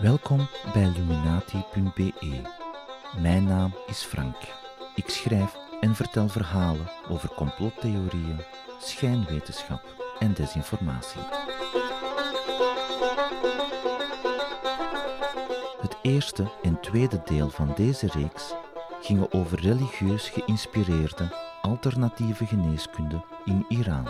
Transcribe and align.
Welkom 0.00 0.48
bij 0.72 0.82
Illuminati.be. 0.82 2.40
Mijn 3.18 3.44
naam 3.44 3.74
is 3.86 4.02
Frank. 4.02 4.36
Ik 4.94 5.08
schrijf 5.08 5.56
en 5.80 5.94
vertel 5.94 6.28
verhalen 6.28 6.90
over 7.08 7.28
complottheorieën, 7.28 8.40
schijnwetenschap 8.80 9.82
en 10.18 10.34
desinformatie. 10.34 11.20
Het 15.80 15.96
eerste 16.02 16.50
en 16.62 16.80
tweede 16.80 17.22
deel 17.24 17.50
van 17.50 17.72
deze 17.76 18.06
reeks 18.06 18.54
gingen 19.00 19.32
over 19.32 19.60
religieus 19.60 20.28
geïnspireerde 20.28 21.49
alternatieve 21.60 22.46
geneeskunde 22.46 23.24
in 23.44 23.64
Iran. 23.68 24.08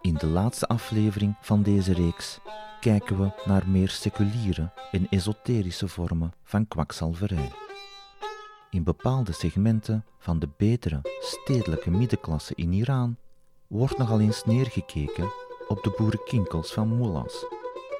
In 0.00 0.14
de 0.14 0.26
laatste 0.26 0.66
aflevering 0.66 1.36
van 1.40 1.62
deze 1.62 1.92
reeks 1.92 2.38
kijken 2.80 3.18
we 3.18 3.30
naar 3.44 3.68
meer 3.68 3.88
seculiere 3.88 4.70
en 4.90 5.06
esoterische 5.08 5.88
vormen 5.88 6.32
van 6.44 6.68
kwakzalverij. 6.68 7.52
In 8.70 8.82
bepaalde 8.84 9.32
segmenten 9.32 10.04
van 10.18 10.38
de 10.38 10.48
betere 10.56 11.00
stedelijke 11.20 11.90
middenklasse 11.90 12.52
in 12.54 12.72
Iran 12.72 13.16
wordt 13.66 13.98
nogal 13.98 14.20
eens 14.20 14.44
neergekeken 14.44 15.32
op 15.68 15.82
de 15.82 15.94
boerenkinkels 15.96 16.72
van 16.72 16.96
mullahs, 16.96 17.44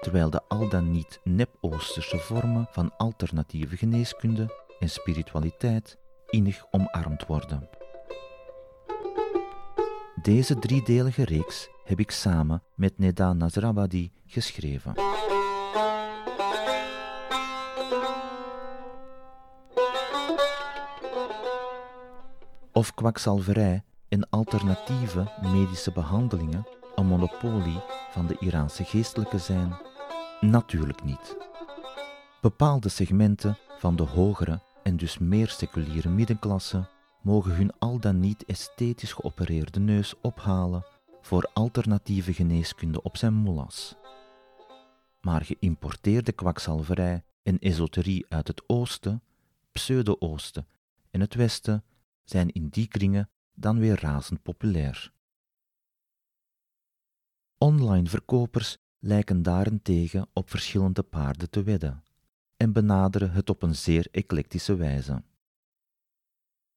terwijl 0.00 0.30
de 0.30 0.42
al 0.48 0.68
dan 0.68 0.90
niet 0.90 1.20
nep-Oosterse 1.24 2.18
vormen 2.18 2.66
van 2.70 2.96
alternatieve 2.96 3.76
geneeskunde 3.76 4.64
en 4.78 4.90
spiritualiteit 4.90 5.98
innig 6.30 6.64
omarmd 6.70 7.26
worden. 7.26 7.68
Deze 10.22 10.58
driedelige 10.58 11.24
reeks 11.24 11.68
heb 11.84 12.00
ik 12.00 12.10
samen 12.10 12.62
met 12.74 12.98
Neda 12.98 13.32
Nazrawadi 13.32 14.12
geschreven. 14.26 14.94
Of 22.72 22.94
kwakzalverij 22.94 23.82
en 24.08 24.28
alternatieve 24.30 25.32
medische 25.52 25.92
behandelingen 25.92 26.66
een 26.94 27.06
monopolie 27.06 27.80
van 28.10 28.26
de 28.26 28.36
Iraanse 28.40 28.84
geestelijke 28.84 29.38
zijn? 29.38 29.76
Natuurlijk 30.40 31.04
niet. 31.04 31.36
Bepaalde 32.40 32.88
segmenten 32.88 33.58
van 33.78 33.96
de 33.96 34.02
hogere 34.02 34.60
en 34.88 34.96
dus 34.96 35.18
meer 35.18 35.48
seculiere 35.48 36.08
middenklasse 36.08 36.88
mogen 37.22 37.54
hun 37.54 37.78
al 37.78 38.00
dan 38.00 38.20
niet 38.20 38.44
esthetisch 38.44 39.12
geopereerde 39.12 39.80
neus 39.80 40.14
ophalen 40.20 40.84
voor 41.20 41.50
alternatieve 41.52 42.32
geneeskunde 42.32 43.02
op 43.02 43.16
zijn 43.16 43.34
moelas. 43.34 43.96
Maar 45.20 45.44
geïmporteerde 45.44 46.32
kwakzalverij 46.32 47.24
en 47.42 47.58
esoterie 47.58 48.26
uit 48.28 48.48
het 48.48 48.62
oosten, 48.66 49.22
pseudo-oosten 49.72 50.66
en 51.10 51.20
het 51.20 51.34
westen 51.34 51.84
zijn 52.24 52.50
in 52.50 52.68
die 52.68 52.88
kringen 52.88 53.30
dan 53.54 53.78
weer 53.78 54.00
razend 54.00 54.42
populair. 54.42 55.12
Online 57.58 58.08
verkopers 58.08 58.78
lijken 58.98 59.42
daarentegen 59.42 60.28
op 60.32 60.50
verschillende 60.50 61.02
paarden 61.02 61.50
te 61.50 61.62
wedden 61.62 62.02
en 62.58 62.72
benaderen 62.72 63.30
het 63.30 63.50
op 63.50 63.62
een 63.62 63.74
zeer 63.74 64.08
eclectische 64.10 64.76
wijze. 64.76 65.22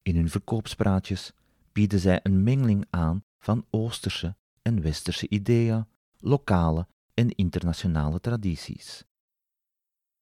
In 0.02 0.16
hun 0.16 0.30
verkoopspraatjes 0.30 1.34
bieden 1.72 2.00
zij 2.00 2.20
een 2.24 2.44
mengeling 2.44 2.86
aan 2.90 3.24
van 3.40 3.66
Oosterse 3.70 4.36
en 4.62 4.82
Westerse 4.82 5.30
ideeën, 5.30 5.86
lokale 6.18 6.88
en 7.14 7.30
internationale 7.30 8.20
tradities. 8.20 9.06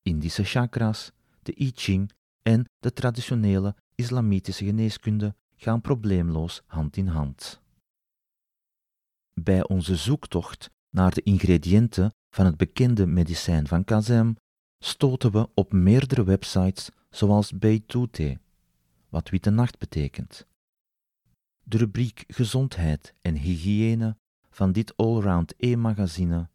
Indische 0.02 0.44
chakras, 0.44 1.12
de 1.42 1.62
I 1.62 1.72
Ching 1.76 2.12
en 2.42 2.66
de 2.80 2.94
traditionele 2.94 3.76
islamitische 3.96 4.66
geneeskunde 4.66 5.36
gaan 5.56 5.82
probleemloos 5.82 6.62
hand 6.66 6.98
in 6.98 7.08
hand. 7.08 7.62
Bij 9.34 9.68
onze 9.68 9.96
zoektocht 9.96 10.70
naar 10.90 11.14
de 11.14 11.22
ingrediënten 11.22 12.14
van 12.30 12.46
het 12.46 12.58
bekende 12.58 13.06
medicijn 13.06 13.68
van 13.68 13.84
Kazem 13.84 14.36
stoten 14.80 15.32
we 15.32 15.50
op 15.54 15.72
meerdere 15.74 16.24
websites 16.24 16.90
zoals 17.10 17.52
Beitute, 17.58 18.40
wat 19.10 19.30
witte 19.30 19.50
nacht 19.50 19.78
betekent. 19.78 20.48
De 21.64 21.78
rubriek 21.78 22.24
Gezondheid 22.28 23.14
en 23.22 23.36
Hygiëne 23.36 24.18
van 24.50 24.72
dit 24.72 24.98
allround 24.98 25.54
e-magazine 25.58 26.50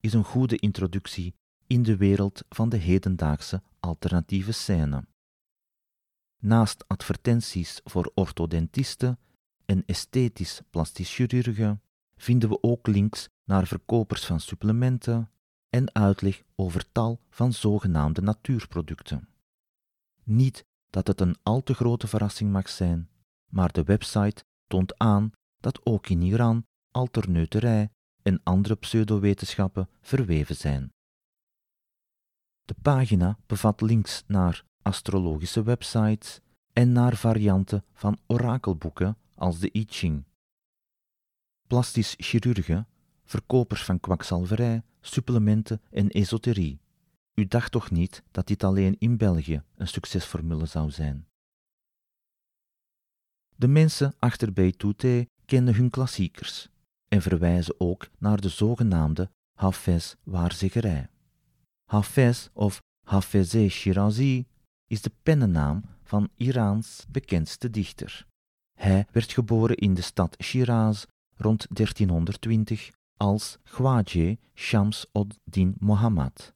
is 0.00 0.12
een 0.12 0.24
goede 0.24 0.56
introductie 0.56 1.34
in 1.66 1.82
de 1.82 1.96
wereld 1.96 2.44
van 2.48 2.68
de 2.68 2.76
hedendaagse 2.76 3.62
alternatieve 3.80 4.52
scène. 4.52 5.06
Naast 6.40 6.88
advertenties 6.88 7.80
voor 7.84 8.12
orthodontisten 8.14 9.18
en 9.64 9.82
esthetisch 9.86 10.60
plastisch 10.70 11.14
chirurgen 11.14 11.82
vinden 12.16 12.48
we 12.48 12.62
ook 12.62 12.86
links 12.86 13.28
naar 13.44 13.66
verkopers 13.66 14.24
van 14.24 14.40
supplementen 14.40 15.30
en 15.74 15.94
uitleg 15.94 16.42
over 16.54 16.92
tal 16.92 17.20
van 17.30 17.52
zogenaamde 17.52 18.20
natuurproducten. 18.20 19.28
Niet 20.24 20.64
dat 20.90 21.06
het 21.06 21.20
een 21.20 21.36
al 21.42 21.62
te 21.62 21.74
grote 21.74 22.06
verrassing 22.06 22.52
mag 22.52 22.68
zijn, 22.68 23.08
maar 23.50 23.72
de 23.72 23.82
website 23.82 24.44
toont 24.66 24.98
aan 24.98 25.32
dat 25.58 25.86
ook 25.86 26.08
in 26.08 26.22
Iran 26.22 26.66
alterneuterij 26.90 27.90
en 28.22 28.40
andere 28.42 28.74
pseudowetenschappen 28.74 29.88
verweven 30.00 30.56
zijn. 30.56 30.92
De 32.64 32.74
pagina 32.82 33.38
bevat 33.46 33.80
links 33.80 34.24
naar 34.26 34.64
astrologische 34.82 35.62
websites 35.62 36.40
en 36.72 36.92
naar 36.92 37.16
varianten 37.16 37.84
van 37.92 38.18
orakelboeken 38.26 39.16
als 39.34 39.58
de 39.58 39.70
I 39.76 39.84
Ching. 39.88 40.24
Plastisch 41.66 42.14
chirurgen, 42.18 42.88
verkopers 43.24 43.84
van 43.84 44.00
kwakzalverij, 44.00 44.82
supplementen 45.00 45.80
en 45.90 46.08
esoterie. 46.08 46.80
U 47.34 47.46
dacht 47.46 47.72
toch 47.72 47.90
niet 47.90 48.22
dat 48.30 48.46
dit 48.46 48.64
alleen 48.64 48.96
in 48.98 49.16
België 49.16 49.62
een 49.76 49.88
succesformule 49.88 50.66
zou 50.66 50.90
zijn? 50.90 51.26
De 53.56 53.68
mensen 53.68 54.14
achter 54.18 54.52
Beitute 54.52 55.28
kenden 55.44 55.74
hun 55.74 55.90
klassiekers 55.90 56.68
en 57.08 57.22
verwijzen 57.22 57.74
ook 57.78 58.08
naar 58.18 58.40
de 58.40 58.48
zogenaamde 58.48 59.30
Hafez-waarzeggerij. 59.58 61.08
Hafez 61.84 62.48
of 62.52 62.82
Hafeze 63.06 63.68
Shirazi 63.68 64.46
is 64.86 65.02
de 65.02 65.12
pennennaam 65.22 65.84
van 66.02 66.30
Iraans 66.36 67.04
bekendste 67.08 67.70
dichter. 67.70 68.26
Hij 68.78 69.06
werd 69.10 69.32
geboren 69.32 69.76
in 69.76 69.94
de 69.94 70.02
stad 70.02 70.36
Shiraz 70.42 71.04
rond 71.36 71.66
1320 71.76 72.90
als 73.16 73.58
Khwaje 73.64 74.38
Shams 74.54 75.06
od-Din 75.12 75.76
Mohammad. 75.78 76.54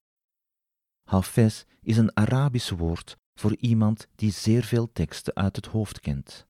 Hafez 1.05 1.65
is 1.83 1.97
een 1.97 2.17
Arabisch 2.17 2.71
woord 2.71 3.17
voor 3.35 3.57
iemand 3.57 4.07
die 4.15 4.31
zeer 4.31 4.63
veel 4.63 4.93
teksten 4.93 5.35
uit 5.35 5.57
het 5.57 5.67
hoofd 5.67 6.01
kent. 6.01 6.47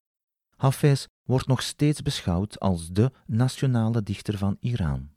Hafez 0.56 1.06
wordt 1.22 1.46
nog 1.46 1.62
steeds 1.62 2.02
beschouwd 2.02 2.60
als 2.60 2.90
de 2.90 3.12
nationale 3.26 4.02
dichter 4.02 4.38
van 4.38 4.56
Iran. 4.60 5.10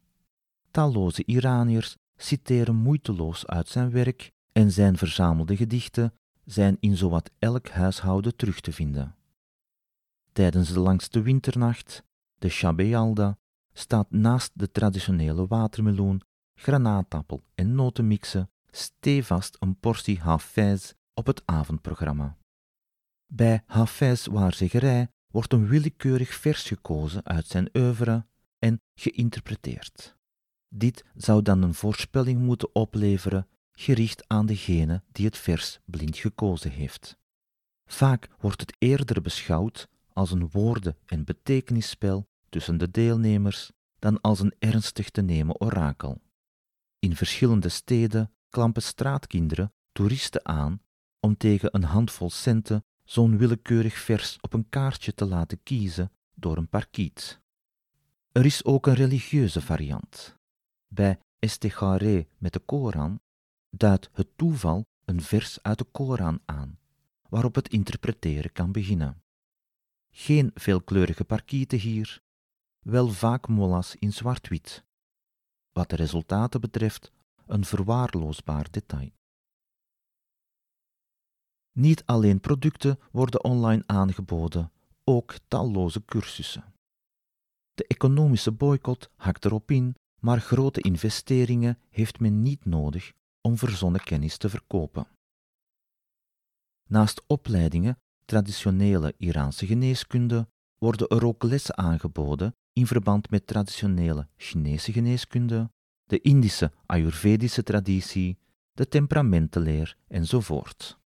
Talloze 0.72 1.26
Iraniërs 1.26 1.98
citeren 2.16 2.76
moeiteloos 2.76 3.48
uit 3.48 3.68
zijn 3.68 3.92
werk 3.92 4.32
en 4.52 4.72
zijn 4.72 4.98
verzamelde 4.98 5.56
gedichten 5.56 6.14
zijn 6.46 6.78
in 6.80 6.98
zowat 6.98 7.32
elk 7.40 7.70
huishouden 7.70 8.36
terug 8.36 8.60
te 8.60 8.72
vinden. 8.72 9.16
Tijdens 10.32 10.74
de 10.74 10.80
langste 10.80 11.22
winternacht, 11.22 12.04
de 12.38 12.50
Shabealda, 12.50 13.38
staat 13.74 14.12
naast 14.12 14.52
de 14.54 14.72
traditionele 14.72 15.48
watermeloen, 15.48 16.22
granaatappel 16.56 17.44
en 17.56 17.76
notenmixen 17.76 18.50
stevast 18.72 19.58
een 19.60 19.80
portie 19.80 20.20
Hafez 20.20 20.94
op 21.14 21.26
het 21.26 21.42
avondprogramma. 21.46 22.38
Bij 23.34 23.64
Hafez 23.66 24.26
waarzeggerij 24.26 25.10
wordt 25.28 25.54
een 25.54 25.68
willekeurig 25.68 26.34
vers 26.34 26.64
gekozen 26.64 27.26
uit 27.26 27.48
zijn 27.48 27.70
oeuvre 27.74 28.26
en 28.60 28.82
geïnterpreteerd. 28.96 30.16
Dit 30.68 31.06
zou 31.16 31.42
dan 31.42 31.62
een 31.62 31.74
voorspelling 31.74 32.42
moeten 32.42 32.76
opleveren, 32.76 33.48
gericht 33.72 34.28
aan 34.28 34.46
degene 34.46 35.04
die 35.12 35.26
het 35.26 35.38
vers 35.38 35.80
blind 35.86 36.18
gekozen 36.18 36.72
heeft. 36.72 37.18
Vaak 37.86 38.28
wordt 38.40 38.62
het 38.62 38.76
eerder 38.78 39.22
beschouwd 39.22 39.88
als 40.14 40.32
een 40.32 40.50
woorden- 40.50 40.98
en 41.06 41.24
betekenisspel 41.24 42.30
tussen 42.52 42.78
de 42.78 42.92
deelnemers 42.92 43.72
dan 44.00 44.22
als 44.22 44.40
een 44.40 44.56
ernstig 44.60 45.10
te 45.10 45.22
nemen 45.22 45.62
orakel. 45.62 46.22
In 47.00 47.16
verschillende 47.16 47.70
steden 47.70 48.34
klampen 48.50 48.82
straatkinderen 48.82 49.74
toeristen 49.92 50.46
aan 50.46 50.82
om 51.20 51.38
tegen 51.38 51.76
een 51.76 51.84
handvol 51.84 52.30
centen 52.30 52.86
zo'n 53.04 53.38
willekeurig 53.38 53.98
vers 53.98 54.38
op 54.42 54.54
een 54.54 54.70
kaartje 54.70 55.14
te 55.14 55.26
laten 55.26 55.64
kiezen 55.64 56.12
door 56.34 56.58
een 56.58 56.70
parkiet. 56.70 57.40
Er 58.32 58.46
is 58.46 58.66
ook 58.66 58.88
een 58.88 58.94
religieuze 58.94 59.62
variant. 59.62 60.36
Bij 60.88 61.20
Estegharé 61.40 62.28
met 62.38 62.54
de 62.54 62.60
Koran 62.60 63.20
duidt 63.70 64.10
het 64.14 64.28
toeval 64.36 64.86
een 65.06 65.22
vers 65.22 65.60
uit 65.62 65.78
de 65.78 65.84
Koran 65.92 66.40
aan, 66.46 66.80
waarop 67.30 67.56
het 67.56 67.70
interpreteren 67.70 68.52
kan 68.52 68.72
beginnen. 68.72 69.22
Geen 70.12 70.52
veelkleurige 70.54 71.24
parkieten 71.24 71.80
hier, 71.80 72.22
wel 72.82 73.08
vaak 73.08 73.48
mollas 73.48 73.96
in 73.96 74.14
zwart-wit. 74.14 74.84
Wat 75.72 75.90
de 75.90 75.96
resultaten 75.96 76.62
betreft, 76.62 77.12
een 77.46 77.66
verwaarloosbaar 77.66 78.72
detail. 78.72 79.12
Niet 81.72 82.06
alleen 82.06 82.40
producten 82.40 83.00
worden 83.12 83.44
online 83.44 83.84
aangeboden, 83.86 84.72
ook 85.04 85.36
talloze 85.48 86.06
cursussen. 86.06 86.74
De 87.74 87.88
economische 87.88 88.52
boycott 88.52 89.10
hakt 89.16 89.46
erop 89.46 89.72
in, 89.72 89.96
maar 90.20 90.42
grote 90.42 90.82
investeringen 90.82 91.80
heeft 91.90 92.20
men 92.20 92.42
niet 92.42 92.66
nodig 92.66 93.14
om 93.42 93.58
verzonnen 93.58 94.04
kennis 94.04 94.38
te 94.38 94.50
verkopen. 94.50 95.08
Naast 96.90 97.24
opleidingen 97.28 98.00
traditionele 98.26 99.14
Iraanse 99.18 99.66
geneeskunde 99.66 100.48
worden 100.78 101.08
er 101.08 101.26
ook 101.26 101.44
lessen 101.44 101.78
aangeboden 101.78 102.56
in 102.74 102.88
verband 102.88 103.30
met 103.30 103.48
traditionele 103.48 104.28
Chinese 104.38 104.92
geneeskunde, 104.92 105.72
de 106.06 106.22
Indische 106.22 106.72
Ayurvedische 106.86 107.64
traditie, 107.64 108.38
de 108.72 108.88
temperamentenleer 108.88 109.98
enzovoort. 110.08 111.00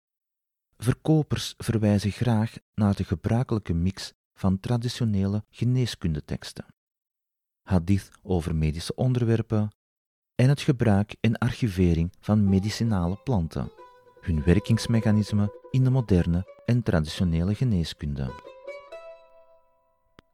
Verkopers 0.77 1.53
verwijzen 1.57 2.11
graag 2.11 2.53
naar 2.75 2.95
de 2.95 3.03
gebruikelijke 3.03 3.73
mix 3.73 4.13
van 4.33 4.59
traditionele 4.59 5.43
geneeskundeteksten, 5.49 6.65
hadith 7.63 8.09
over 8.21 8.55
medische 8.55 8.95
onderwerpen 8.95 9.71
en 10.35 10.49
het 10.49 10.61
gebruik 10.61 11.15
en 11.21 11.37
archivering 11.37 12.13
van 12.19 12.49
medicinale 12.49 13.15
planten, 13.23 13.71
hun 14.21 14.43
werkingsmechanismen 14.43 15.51
in 15.71 15.83
de 15.83 15.89
moderne 15.89 16.61
en 16.65 16.83
traditionele 16.83 17.55
geneeskunde. 17.55 18.31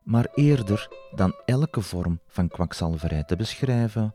Maar 0.04 0.28
eerder 0.34 0.88
dan 1.16 1.34
elke 1.46 1.81
vorm 1.81 2.19
van 2.28 2.48
kwakzalverij 2.48 3.24
te 3.24 3.36
beschrijven, 3.36 4.13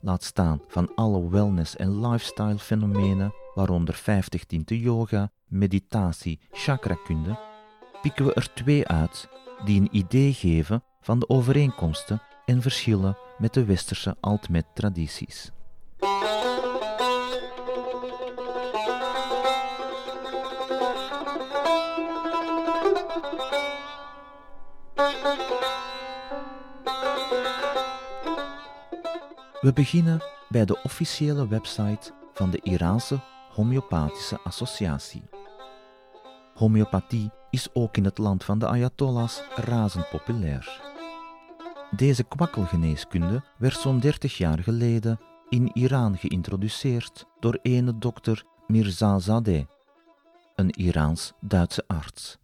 laat 0.00 0.22
staan 0.24 0.60
van 0.68 0.94
alle 0.94 1.30
wellness- 1.30 1.76
en 1.76 2.06
lifestyle-fenomenen, 2.06 3.34
waaronder 3.54 3.94
50 3.94 4.44
tinten 4.44 4.76
yoga, 4.78 5.30
meditatie, 5.46 6.40
chakrakunde, 6.50 7.38
pikken 8.02 8.24
we 8.24 8.34
er 8.34 8.52
twee 8.54 8.88
uit 8.88 9.28
die 9.64 9.80
een 9.80 9.96
idee 9.96 10.32
geven 10.32 10.82
van 11.00 11.18
de 11.18 11.28
overeenkomsten 11.28 12.22
en 12.44 12.62
verschillen 12.62 13.16
met 13.38 13.54
de 13.54 13.64
westerse 13.64 14.16
altmet-tradities. 14.20 15.50
We 29.62 29.72
beginnen 29.72 30.22
bij 30.48 30.64
de 30.64 30.82
officiële 30.82 31.48
website 31.48 32.12
van 32.32 32.50
de 32.50 32.60
Iraanse 32.62 33.20
Homeopathische 33.50 34.40
Associatie. 34.40 35.22
Homeopathie 36.54 37.30
is 37.50 37.74
ook 37.74 37.96
in 37.96 38.04
het 38.04 38.18
land 38.18 38.44
van 38.44 38.58
de 38.58 38.66
Ayatollahs 38.66 39.42
razend 39.54 40.08
populair. 40.08 40.80
Deze 41.90 42.24
kwakkelgeneeskunde 42.24 43.44
werd 43.58 43.76
zo'n 43.76 44.00
30 44.00 44.36
jaar 44.36 44.58
geleden 44.58 45.20
in 45.48 45.70
Iran 45.72 46.18
geïntroduceerd 46.18 47.26
door 47.40 47.58
ene 47.62 47.98
dokter 47.98 48.44
Mirza 48.66 49.18
Zadeh, 49.18 49.64
een 50.54 50.70
Iraans-Duitse 50.70 51.84
arts. 51.86 52.38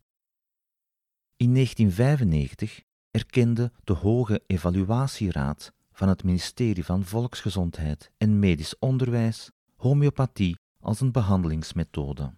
In 1.36 1.54
1995 1.54 2.82
erkende 3.10 3.72
de 3.84 3.92
Hoge 3.92 4.42
Evaluatieraad 4.46 5.76
van 5.98 6.08
het 6.08 6.24
ministerie 6.24 6.84
van 6.84 7.04
Volksgezondheid 7.04 8.10
en 8.16 8.38
Medisch 8.38 8.78
Onderwijs 8.78 9.50
homeopathie 9.76 10.56
als 10.80 11.00
een 11.00 11.12
behandelingsmethode. 11.12 12.34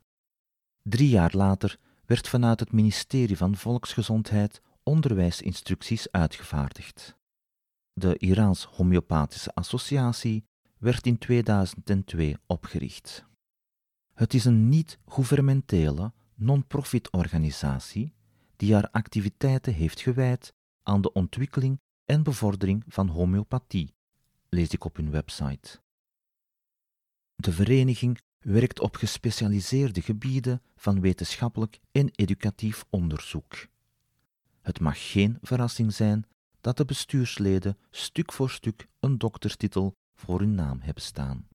Drie 0.82 1.08
jaar 1.08 1.32
later 1.36 1.78
werd 2.04 2.28
vanuit 2.28 2.60
het 2.60 2.72
ministerie 2.72 3.36
van 3.36 3.56
Volksgezondheid 3.56 4.60
onderwijsinstructies 4.82 6.10
uitgevaardigd. 6.10 7.16
De 7.92 8.18
Iraans 8.18 8.64
Homeopathische 8.64 9.54
Associatie 9.54 10.44
werd 10.78 11.06
in 11.06 11.18
2002 11.18 12.36
opgericht. 12.46 13.24
Het 14.14 14.34
is 14.34 14.44
een 14.44 14.68
niet-gouvernementele, 14.68 16.12
non-profit 16.34 17.10
organisatie 17.10 18.14
die 18.56 18.74
haar 18.74 18.88
activiteiten 18.90 19.72
heeft 19.74 20.00
gewijd 20.00 20.52
aan 20.82 21.00
de 21.00 21.12
ontwikkeling 21.12 21.80
en 22.10 22.22
bevordering 22.22 22.84
van 22.88 23.08
homeopathie, 23.08 23.94
lees 24.48 24.68
ik 24.68 24.84
op 24.84 24.96
hun 24.96 25.10
website. 25.10 25.80
De 27.36 27.52
vereniging 27.52 28.20
werkt 28.38 28.80
op 28.80 28.96
gespecialiseerde 28.96 30.02
gebieden 30.02 30.62
van 30.76 31.00
wetenschappelijk 31.00 31.80
en 31.92 32.10
educatief 32.14 32.84
onderzoek. 32.88 33.66
Het 34.60 34.80
mag 34.80 35.10
geen 35.10 35.38
verrassing 35.42 35.92
zijn 35.92 36.26
dat 36.60 36.76
de 36.76 36.84
bestuursleden 36.84 37.78
stuk 37.90 38.32
voor 38.32 38.50
stuk 38.50 38.86
een 39.00 39.18
dokterstitel 39.18 39.96
voor 40.14 40.38
hun 40.38 40.54
naam 40.54 40.80
hebben 40.80 41.02
staan. 41.02 41.48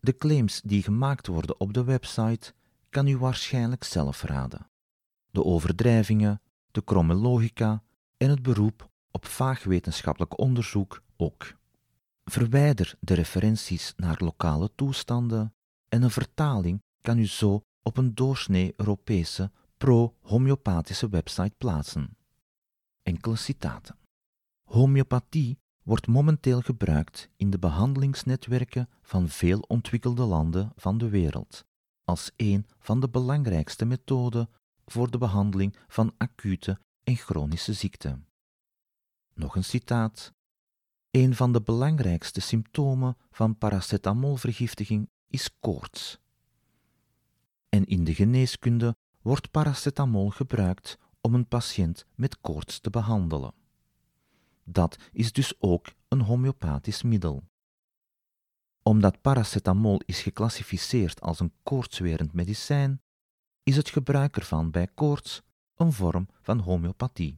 De 0.00 0.16
claims 0.16 0.60
die 0.60 0.82
gemaakt 0.82 1.26
worden 1.26 1.60
op 1.60 1.72
de 1.72 1.84
website 1.84 2.54
kan 2.90 3.06
u 3.06 3.16
waarschijnlijk 3.16 3.84
zelf 3.84 4.22
raden. 4.22 4.70
De 5.30 5.44
overdrijvingen, 5.44 6.42
de 6.70 6.84
kromme 6.84 7.14
logica 7.14 7.84
en 8.16 8.30
het 8.30 8.42
beroep 8.42 8.90
op 9.10 9.26
vaag 9.26 9.64
wetenschappelijk 9.64 10.38
onderzoek 10.38 11.02
ook. 11.16 11.54
Verwijder 12.24 12.94
de 13.00 13.14
referenties 13.14 13.92
naar 13.96 14.16
lokale 14.18 14.70
toestanden 14.74 15.54
en 15.88 16.02
een 16.02 16.10
vertaling 16.10 16.82
kan 17.00 17.18
u 17.18 17.26
zo 17.26 17.60
op 17.82 17.96
een 17.96 18.14
doorsnee 18.14 18.72
Europese 18.76 19.50
pro-homeopathische 19.76 21.08
website 21.08 21.54
plaatsen. 21.58 22.16
Enkele 23.02 23.36
citaten. 23.36 23.98
Homeopathie 24.64 25.58
wordt 25.82 26.06
momenteel 26.06 26.60
gebruikt 26.60 27.30
in 27.36 27.50
de 27.50 27.58
behandelingsnetwerken 27.58 28.88
van 29.02 29.28
veel 29.28 29.58
ontwikkelde 29.58 30.24
landen 30.24 30.72
van 30.76 30.98
de 30.98 31.08
wereld 31.08 31.64
als 32.06 32.30
een 32.36 32.66
van 32.78 33.00
de 33.00 33.08
belangrijkste 33.08 33.84
methoden 33.84 34.48
voor 34.84 35.10
de 35.10 35.18
behandeling 35.18 35.76
van 35.88 36.14
acute 36.16 36.78
en 37.06 37.16
chronische 37.16 37.72
ziekten. 37.72 38.26
Nog 39.34 39.56
een 39.56 39.64
citaat. 39.64 40.32
Een 41.10 41.34
van 41.34 41.52
de 41.52 41.62
belangrijkste 41.62 42.40
symptomen 42.40 43.16
van 43.30 43.58
paracetamolvergiftiging 43.58 45.08
is 45.28 45.58
koorts. 45.60 46.18
En 47.68 47.84
in 47.84 48.04
de 48.04 48.14
geneeskunde 48.14 48.96
wordt 49.22 49.50
paracetamol 49.50 50.30
gebruikt 50.30 50.98
om 51.20 51.34
een 51.34 51.48
patiënt 51.48 52.06
met 52.14 52.40
koorts 52.40 52.80
te 52.80 52.90
behandelen. 52.90 53.54
Dat 54.64 54.96
is 55.12 55.32
dus 55.32 55.60
ook 55.60 55.86
een 56.08 56.20
homeopathisch 56.20 57.02
middel. 57.02 57.44
Omdat 58.82 59.20
paracetamol 59.20 60.00
is 60.06 60.22
geclassificeerd 60.22 61.20
als 61.20 61.40
een 61.40 61.52
koortswerend 61.62 62.32
medicijn, 62.32 63.02
is 63.62 63.76
het 63.76 63.88
gebruik 63.88 64.36
ervan 64.36 64.70
bij 64.70 64.86
koorts 64.94 65.42
een 65.76 65.92
vorm 65.92 66.28
van 66.40 66.58
homeopathie. 66.58 67.34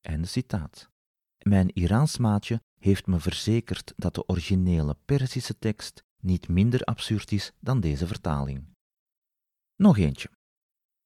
Einde 0.00 0.26
citaat. 0.26 0.90
Mijn 1.38 1.74
Iraans 1.74 2.18
maatje 2.18 2.62
heeft 2.78 3.06
me 3.06 3.18
verzekerd 3.20 3.92
dat 3.96 4.14
de 4.14 4.28
originele 4.28 4.96
Perzische 5.04 5.58
tekst 5.58 6.04
niet 6.20 6.48
minder 6.48 6.82
absurd 6.82 7.32
is 7.32 7.52
dan 7.60 7.80
deze 7.80 8.06
vertaling. 8.06 8.76
Nog 9.76 9.98
eentje. 9.98 10.30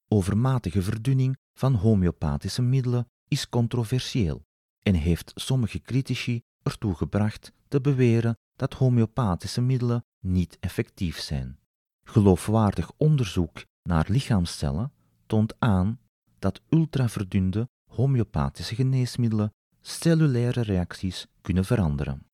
Overmatige 0.09 0.83
verdunning 0.83 1.37
van 1.55 1.75
homeopathische 1.75 2.62
middelen 2.62 3.09
is 3.29 3.49
controversieel 3.49 4.45
en 4.83 4.95
heeft 4.95 5.33
sommige 5.35 5.81
critici 5.81 6.43
ertoe 6.62 6.95
gebracht 6.95 7.52
te 7.69 7.81
beweren 7.81 8.38
dat 8.57 8.75
homeopathische 8.75 9.61
middelen 9.61 10.05
niet 10.19 10.57
effectief 10.61 11.19
zijn. 11.19 11.59
Geloofwaardig 12.05 12.93
onderzoek 12.97 13.64
naar 13.83 14.07
lichaamscellen 14.09 14.93
toont 15.26 15.55
aan 15.59 16.00
dat 16.43 16.61
ultraverdunde 16.69 17.69
homeopathische 17.91 18.75
geneesmiddelen 18.75 19.53
cellulaire 19.81 20.61
reacties 20.61 21.27
kunnen 21.41 21.65
veranderen. 21.65 22.27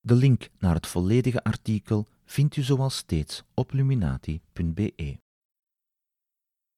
De 0.00 0.14
link 0.14 0.48
naar 0.58 0.74
het 0.74 0.86
volledige 0.86 1.44
artikel 1.44 2.06
vindt 2.24 2.56
u 2.56 2.62
zoals 2.62 2.96
steeds 2.96 3.42
op 3.54 3.72
luminati.be. 3.72 5.18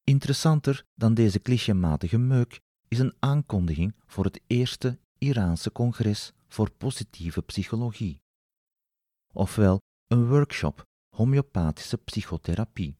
Interessanter 0.04 0.84
dan 0.94 1.14
deze 1.14 1.40
clichématige 1.40 2.18
meuk 2.18 2.60
is 2.88 2.98
een 2.98 3.14
aankondiging 3.18 3.94
voor 4.06 4.24
het 4.24 4.40
eerste 4.46 4.98
Iraanse 5.18 5.72
congres 5.72 6.32
voor 6.48 6.70
positieve 6.70 7.42
psychologie. 7.42 8.20
Ofwel 9.32 9.78
een 10.06 10.28
workshop 10.28 10.84
homeopathische 11.16 11.96
psychotherapie. 11.96 12.99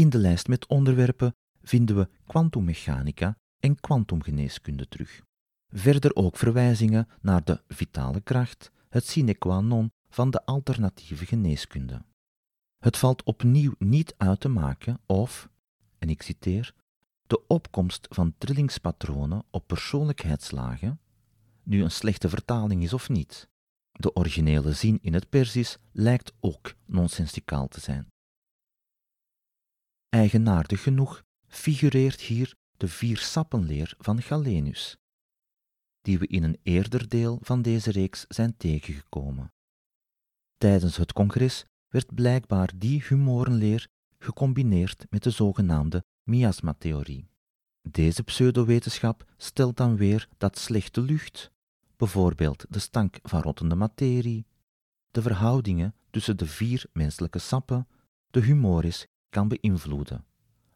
In 0.00 0.10
de 0.10 0.18
lijst 0.18 0.48
met 0.48 0.66
onderwerpen 0.66 1.34
vinden 1.62 1.96
we 1.96 2.08
kwantummechanica 2.26 3.36
en 3.58 3.80
kwantumgeneeskunde 3.80 4.88
terug. 4.88 5.22
Verder 5.68 6.14
ook 6.14 6.36
verwijzingen 6.36 7.08
naar 7.20 7.44
de 7.44 7.62
vitale 7.68 8.20
kracht, 8.20 8.70
het 8.88 9.06
sine 9.06 9.34
qua 9.34 9.60
non 9.60 9.90
van 10.08 10.30
de 10.30 10.44
alternatieve 10.44 11.26
geneeskunde. 11.26 12.02
Het 12.78 12.96
valt 12.96 13.22
opnieuw 13.22 13.74
niet 13.78 14.14
uit 14.16 14.40
te 14.40 14.48
maken 14.48 15.00
of, 15.06 15.48
en 15.98 16.08
ik 16.08 16.22
citeer, 16.22 16.74
de 17.26 17.46
opkomst 17.46 18.06
van 18.10 18.34
trillingspatronen 18.38 19.44
op 19.50 19.66
persoonlijkheidslagen, 19.66 21.00
nu 21.62 21.82
een 21.82 21.90
slechte 21.90 22.28
vertaling 22.28 22.82
is 22.82 22.92
of 22.92 23.08
niet. 23.08 23.48
De 23.92 24.14
originele 24.14 24.72
zin 24.72 24.98
in 25.02 25.14
het 25.14 25.28
Persisch 25.28 25.78
lijkt 25.92 26.32
ook 26.40 26.74
nonsensicaal 26.86 27.68
te 27.68 27.80
zijn. 27.80 28.09
Eigenaardig 30.10 30.82
genoeg 30.82 31.22
figureert 31.46 32.20
hier 32.20 32.54
de 32.76 32.88
vier 32.88 33.18
sappenleer 33.18 33.94
van 33.98 34.22
Galenius, 34.22 34.96
die 36.02 36.18
we 36.18 36.26
in 36.26 36.42
een 36.42 36.58
eerder 36.62 37.08
deel 37.08 37.38
van 37.42 37.62
deze 37.62 37.90
reeks 37.90 38.24
zijn 38.28 38.56
tegengekomen. 38.56 39.52
Tijdens 40.58 40.96
het 40.96 41.12
congres 41.12 41.64
werd 41.88 42.14
blijkbaar 42.14 42.70
die 42.76 43.04
humorenleer 43.08 43.88
gecombineerd 44.18 45.06
met 45.10 45.22
de 45.22 45.30
zogenaamde 45.30 46.04
miasmatheorie. 46.22 47.28
Deze 47.82 48.22
pseudowetenschap 48.22 49.24
stelt 49.36 49.76
dan 49.76 49.96
weer 49.96 50.28
dat 50.38 50.58
slechte 50.58 51.00
lucht, 51.00 51.50
bijvoorbeeld 51.96 52.66
de 52.68 52.78
stank 52.78 53.18
van 53.22 53.42
rottende 53.42 53.74
materie, 53.74 54.46
de 55.10 55.22
verhoudingen 55.22 55.94
tussen 56.10 56.36
de 56.36 56.46
vier 56.46 56.86
menselijke 56.92 57.38
sappen, 57.38 57.88
de 58.30 58.40
humoris 58.40 59.06
kan 59.30 59.48
beïnvloeden, 59.48 60.26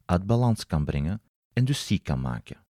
uit 0.05 0.27
balans 0.27 0.67
kan 0.67 0.85
brengen 0.85 1.23
en 1.53 1.65
dus 1.65 1.87
ziek 1.87 2.05
kan 2.05 2.21
maken. 2.21 2.67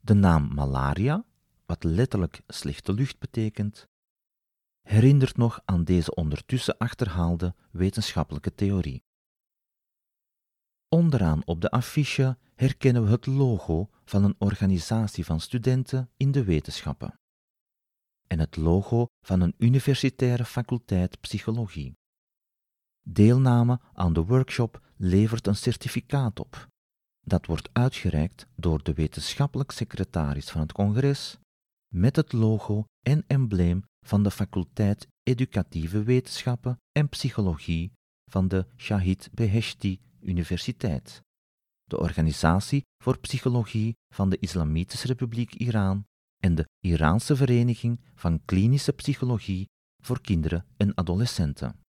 De 0.00 0.14
naam 0.14 0.54
malaria, 0.54 1.24
wat 1.66 1.84
letterlijk 1.84 2.40
slechte 2.46 2.92
lucht 2.92 3.18
betekent, 3.18 3.88
herinnert 4.80 5.36
nog 5.36 5.60
aan 5.64 5.84
deze 5.84 6.14
ondertussen 6.14 6.78
achterhaalde 6.78 7.54
wetenschappelijke 7.70 8.54
theorie. 8.54 9.04
Onderaan 10.88 11.42
op 11.44 11.60
de 11.60 11.70
affiche 11.70 12.38
herkennen 12.54 13.04
we 13.04 13.10
het 13.10 13.26
logo 13.26 13.88
van 14.04 14.24
een 14.24 14.34
organisatie 14.38 15.24
van 15.24 15.40
studenten 15.40 16.10
in 16.16 16.32
de 16.32 16.44
wetenschappen 16.44 17.18
en 18.28 18.38
het 18.38 18.56
logo 18.56 19.06
van 19.20 19.40
een 19.40 19.54
universitaire 19.58 20.44
faculteit 20.44 21.20
psychologie. 21.20 21.96
Deelname 23.10 23.80
aan 23.92 24.12
de 24.12 24.24
workshop 24.24 24.80
levert 24.96 25.46
een 25.46 25.56
certificaat 25.56 26.40
op. 26.40 26.68
Dat 27.26 27.46
wordt 27.46 27.68
uitgereikt 27.72 28.46
door 28.56 28.82
de 28.82 28.94
wetenschappelijk 28.94 29.70
secretaris 29.70 30.50
van 30.50 30.60
het 30.60 30.72
congres 30.72 31.38
met 31.94 32.16
het 32.16 32.32
logo 32.32 32.84
en 33.06 33.24
embleem 33.26 33.84
van 34.06 34.22
de 34.22 34.30
faculteit 34.30 35.06
Educatieve 35.22 36.02
Wetenschappen 36.02 36.78
en 36.92 37.08
Psychologie 37.08 37.92
van 38.30 38.48
de 38.48 38.66
Shahid 38.76 39.30
Beheshti 39.32 40.00
Universiteit, 40.20 41.22
de 41.84 41.98
Organisatie 41.98 42.82
voor 43.02 43.18
Psychologie 43.18 43.94
van 44.14 44.30
de 44.30 44.38
Islamitische 44.38 45.06
Republiek 45.06 45.54
Iran 45.54 46.04
en 46.42 46.54
de 46.54 46.68
Iraanse 46.80 47.36
Vereniging 47.36 48.00
van 48.14 48.44
Klinische 48.44 48.92
Psychologie 48.92 49.66
voor 50.02 50.20
Kinderen 50.20 50.66
en 50.76 50.94
Adolescenten. 50.94 51.86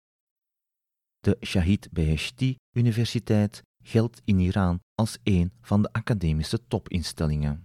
De 1.19 1.37
Shahid 1.41 1.91
Beheshti 1.93 2.57
Universiteit 2.77 3.63
geldt 3.83 4.21
in 4.25 4.39
Iran 4.39 4.81
als 4.95 5.19
een 5.23 5.53
van 5.61 5.83
de 5.83 5.93
academische 5.93 6.67
topinstellingen. 6.67 7.65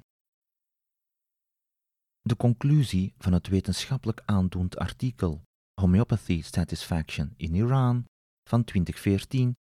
De 2.22 2.36
conclusie 2.36 3.14
van 3.18 3.34
het 3.34 3.48
wetenschappelijk 3.48 4.22
aandoend 4.26 4.78
artikel 4.78 5.44
Homeopathy 5.82 6.42
Satisfaction 6.42 7.34
in 7.38 7.54
Iran 7.56 8.06
van 8.50 8.64
2014 8.64 9.56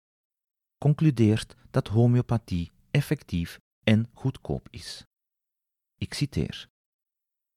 concludeert 0.78 1.56
dat 1.70 1.88
homeopathie 1.88 2.70
effectief 2.90 3.58
en 3.84 4.10
goedkoop 4.12 4.68
is. 4.70 5.04
Ik 5.98 6.14
citeer. 6.14 6.68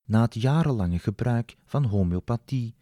Na 0.08 0.22
het 0.22 0.34
jarenlange 0.34 0.98
gebruik 0.98 1.56
van 1.64 1.84
homeopathie 1.84 2.74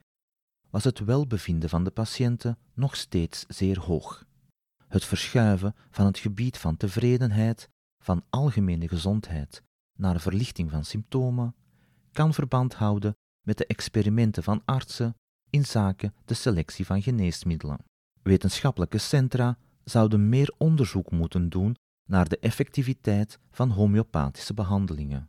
was 0.74 0.84
het 0.84 0.98
welbevinden 0.98 1.68
van 1.68 1.84
de 1.84 1.90
patiënten 1.90 2.58
nog 2.72 2.96
steeds 2.96 3.44
zeer 3.48 3.80
hoog. 3.80 4.26
Het 4.88 5.04
verschuiven 5.04 5.74
van 5.90 6.06
het 6.06 6.18
gebied 6.18 6.58
van 6.58 6.76
tevredenheid, 6.76 7.68
van 8.02 8.24
algemene 8.30 8.88
gezondheid, 8.88 9.62
naar 9.98 10.20
verlichting 10.20 10.70
van 10.70 10.84
symptomen, 10.84 11.54
kan 12.12 12.34
verband 12.34 12.74
houden 12.74 13.16
met 13.46 13.58
de 13.58 13.66
experimenten 13.66 14.42
van 14.42 14.62
artsen 14.64 15.16
in 15.50 15.64
zaken 15.64 16.14
de 16.24 16.34
selectie 16.34 16.86
van 16.86 17.02
geneesmiddelen. 17.02 17.84
Wetenschappelijke 18.22 18.98
centra 18.98 19.58
zouden 19.84 20.28
meer 20.28 20.54
onderzoek 20.58 21.10
moeten 21.10 21.48
doen 21.48 21.76
naar 22.08 22.28
de 22.28 22.38
effectiviteit 22.38 23.38
van 23.50 23.70
homeopathische 23.70 24.54
behandelingen. 24.54 25.28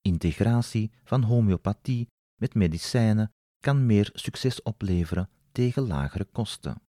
Integratie 0.00 0.90
van 1.04 1.22
homeopathie 1.22 2.06
met 2.40 2.54
medicijnen 2.54 3.32
kan 3.60 3.86
meer 3.86 4.10
succes 4.12 4.62
opleveren 4.62 5.30
tegen 5.52 5.86
lagere 5.86 6.24
kosten. 6.24 6.82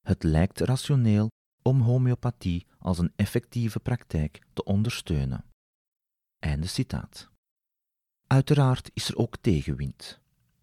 Het 0.00 0.22
lijkt 0.22 0.60
rationeel 0.60 1.30
om 1.62 1.80
homeopathie 1.80 2.66
als 2.78 2.98
een 2.98 3.12
effectieve 3.16 3.80
praktijk 3.80 4.46
te 4.52 4.64
ondersteunen. 4.64 5.44
Einde 6.38 6.66
citaat. 6.66 7.30
Uiteraard 8.26 8.90
is 8.94 9.08
er 9.08 9.16
ook 9.16 9.36
tegenwind. 9.36 10.20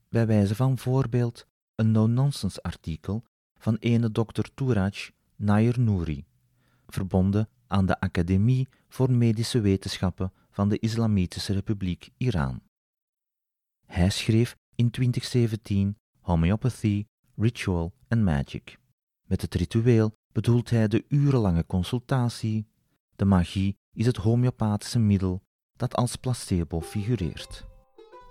Bij 0.10 0.28
wijze 0.28 0.56
van 0.56 0.78
voorbeeld 0.78 1.48
een 1.76 1.92
no-nonsense 1.92 2.64
artikel 2.64 3.24
van 3.60 3.76
ene 3.76 4.12
dokter 4.12 4.54
Touraj 4.54 5.12
Nair 5.36 5.80
Nouri, 5.80 6.26
verbonden 6.88 7.50
aan 7.68 7.86
de 7.86 8.00
Academie 8.00 8.68
voor 8.88 9.12
Medische 9.12 9.62
Wetenschappen 9.62 10.34
van 10.50 10.70
de 10.70 10.80
Islamitische 10.80 11.54
Republiek 11.54 12.10
Iran. 12.18 12.62
Hij 13.86 14.10
schreef 14.10 14.56
in 14.76 14.92
2017 14.92 15.98
Homeopathy, 16.20 17.06
Ritual 17.36 17.94
and 18.08 18.22
Magic. 18.22 18.78
Met 19.24 19.42
het 19.42 19.56
ritueel 19.56 20.16
bedoelt 20.32 20.70
hij 20.70 20.88
de 20.88 21.06
urenlange 21.08 21.66
consultatie. 21.66 22.68
De 23.16 23.26
magie 23.26 23.78
is 23.94 24.06
het 24.06 24.18
homeopathische 24.18 25.00
middel 25.00 25.44
dat 25.76 25.96
als 25.96 26.16
placebo 26.16 26.82
figureert. 26.82 27.66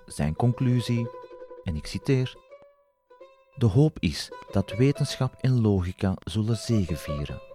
Zijn 0.06 0.36
conclusie, 0.36 1.08
en 1.64 1.76
ik 1.76 1.86
citeer: 1.86 2.36
De 3.56 3.66
hoop 3.66 3.98
is 3.98 4.30
dat 4.50 4.76
wetenschap 4.76 5.34
en 5.40 5.60
logica 5.60 6.16
zullen 6.24 6.56
zegevieren 6.56 7.52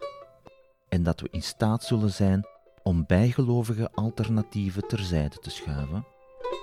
en 0.89 1.03
dat 1.03 1.19
we 1.19 1.27
in 1.31 1.43
staat 1.43 1.83
zullen 1.83 2.11
zijn 2.11 2.47
om 2.83 3.05
bijgelovige 3.05 3.91
alternatieven 3.91 4.87
terzijde 4.87 5.37
te 5.37 5.49
schuiven 5.49 6.05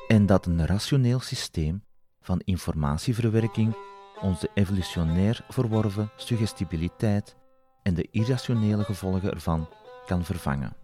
en 0.09 0.27
dat 0.27 0.47
een 0.47 0.67
rationeel 0.67 1.21
systeem 1.21 1.85
van 2.27 2.41
informatieverwerking 2.45 3.77
onze 4.21 4.51
evolutionair 4.55 5.45
verworven 5.49 6.11
suggestibiliteit 6.17 7.37
en 7.83 7.95
de 7.95 8.09
irrationele 8.11 8.85
gevolgen 8.85 9.33
ervan 9.33 9.69
kan 10.07 10.25
vervangen. 10.25 10.77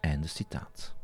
Einde 0.00 0.26
citaat. 0.26 0.94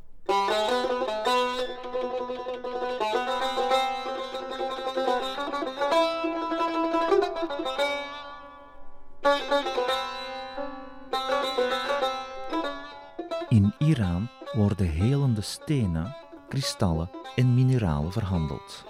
In 13.49 13.75
Iran 13.79 14.29
worden 14.53 14.89
helende 14.89 15.41
stenen, 15.41 16.17
kristallen 16.49 17.11
en 17.35 17.55
mineralen 17.55 18.13
verhandeld. 18.13 18.85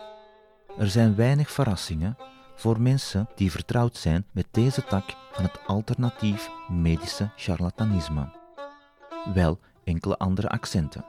Er 0.79 0.91
zijn 0.91 1.15
weinig 1.15 1.51
verrassingen 1.51 2.17
voor 2.55 2.81
mensen 2.81 3.29
die 3.35 3.51
vertrouwd 3.51 3.97
zijn 3.97 4.27
met 4.33 4.47
deze 4.51 4.85
tak 4.85 5.17
van 5.33 5.45
het 5.45 5.67
alternatief 5.67 6.51
medische 6.69 7.31
charlatanisme. 7.37 8.37
Wel 9.35 9.61
enkele 9.85 10.17
andere 10.19 10.49
accenten. 10.49 11.05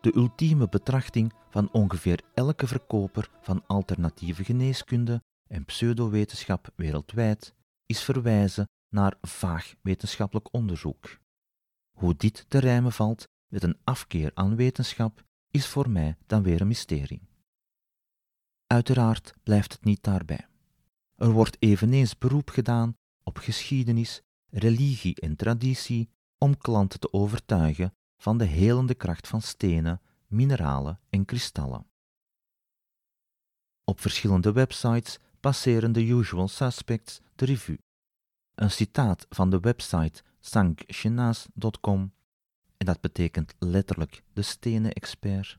De 0.00 0.16
ultieme 0.16 0.68
betrachting 0.68 1.32
van 1.50 1.68
ongeveer 1.72 2.20
elke 2.34 2.66
verkoper 2.66 3.30
van 3.40 3.66
alternatieve 3.66 4.44
geneeskunde 4.44 5.22
en 5.46 5.64
pseudowetenschap 5.64 6.72
wereldwijd 6.76 7.54
is 7.86 8.02
verwijzen 8.02 8.68
naar 8.88 9.14
vaag 9.20 9.74
wetenschappelijk 9.82 10.48
onderzoek. 10.52 11.18
Hoe 11.98 12.14
dit 12.16 12.44
te 12.48 12.58
rijmen 12.58 12.92
valt 12.92 13.28
met 13.52 13.62
een 13.62 13.78
afkeer 13.84 14.30
aan 14.34 14.56
wetenschap 14.56 15.24
is 15.50 15.66
voor 15.66 15.90
mij 15.90 16.16
dan 16.26 16.42
weer 16.42 16.60
een 16.60 16.66
mysterie. 16.66 17.27
Uiteraard 18.68 19.34
blijft 19.42 19.72
het 19.72 19.84
niet 19.84 20.02
daarbij. 20.02 20.46
Er 21.14 21.30
wordt 21.30 21.56
eveneens 21.58 22.18
beroep 22.18 22.50
gedaan 22.50 22.96
op 23.22 23.36
geschiedenis, 23.36 24.22
religie 24.50 25.20
en 25.20 25.36
traditie 25.36 26.10
om 26.38 26.58
klanten 26.58 27.00
te 27.00 27.12
overtuigen 27.12 27.94
van 28.16 28.38
de 28.38 28.44
helende 28.44 28.94
kracht 28.94 29.28
van 29.28 29.42
stenen, 29.42 30.00
mineralen 30.26 31.00
en 31.10 31.24
kristallen. 31.24 31.86
Op 33.84 34.00
verschillende 34.00 34.52
websites 34.52 35.18
passeren 35.40 35.92
de 35.92 36.06
usual 36.06 36.48
suspects 36.48 37.20
de 37.34 37.44
revue. 37.44 37.78
Een 38.54 38.70
citaat 38.70 39.26
van 39.28 39.50
de 39.50 39.60
website 39.60 40.22
sankchenas.com 40.40 42.12
en 42.76 42.86
dat 42.86 43.00
betekent 43.00 43.54
letterlijk 43.58 44.22
de 44.32 44.42
stenen-expert. 44.42 45.58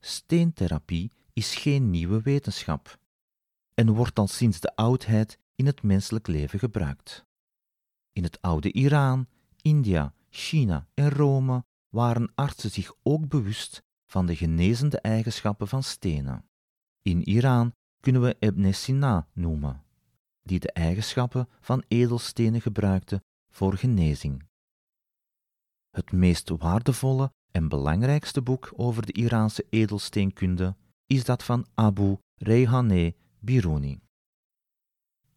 Steentherapie 0.00 1.12
is 1.34 1.54
geen 1.54 1.90
nieuwe 1.90 2.22
wetenschap 2.22 2.98
en 3.74 3.90
wordt 3.90 4.18
al 4.18 4.26
sinds 4.26 4.60
de 4.60 4.76
oudheid 4.76 5.38
in 5.54 5.66
het 5.66 5.82
menselijk 5.82 6.26
leven 6.26 6.58
gebruikt. 6.58 7.24
In 8.12 8.22
het 8.22 8.40
oude 8.40 8.72
Iran, 8.72 9.28
India, 9.62 10.14
China 10.30 10.88
en 10.94 11.10
Rome 11.10 11.64
waren 11.88 12.32
artsen 12.34 12.70
zich 12.70 12.94
ook 13.02 13.28
bewust 13.28 13.82
van 14.06 14.26
de 14.26 14.36
genezende 14.36 15.00
eigenschappen 15.00 15.68
van 15.68 15.82
stenen. 15.82 16.48
In 17.02 17.28
Iran 17.28 17.74
kunnen 18.00 18.22
we 18.22 18.36
Ibn 18.38 18.72
Sina 18.72 19.28
noemen, 19.32 19.84
die 20.42 20.60
de 20.60 20.72
eigenschappen 20.72 21.48
van 21.60 21.84
edelstenen 21.88 22.60
gebruikte 22.60 23.22
voor 23.50 23.76
genezing. 23.76 24.48
Het 25.90 26.12
meest 26.12 26.48
waardevolle 26.48 27.32
en 27.50 27.68
belangrijkste 27.68 28.42
boek 28.42 28.72
over 28.76 29.06
de 29.06 29.12
Iraanse 29.12 29.66
edelsteenkunde 29.70 30.76
is 31.06 31.24
dat 31.24 31.42
van 31.42 31.66
Abu 31.74 32.18
Reyhaneh 32.34 33.12
Biruni. 33.38 34.00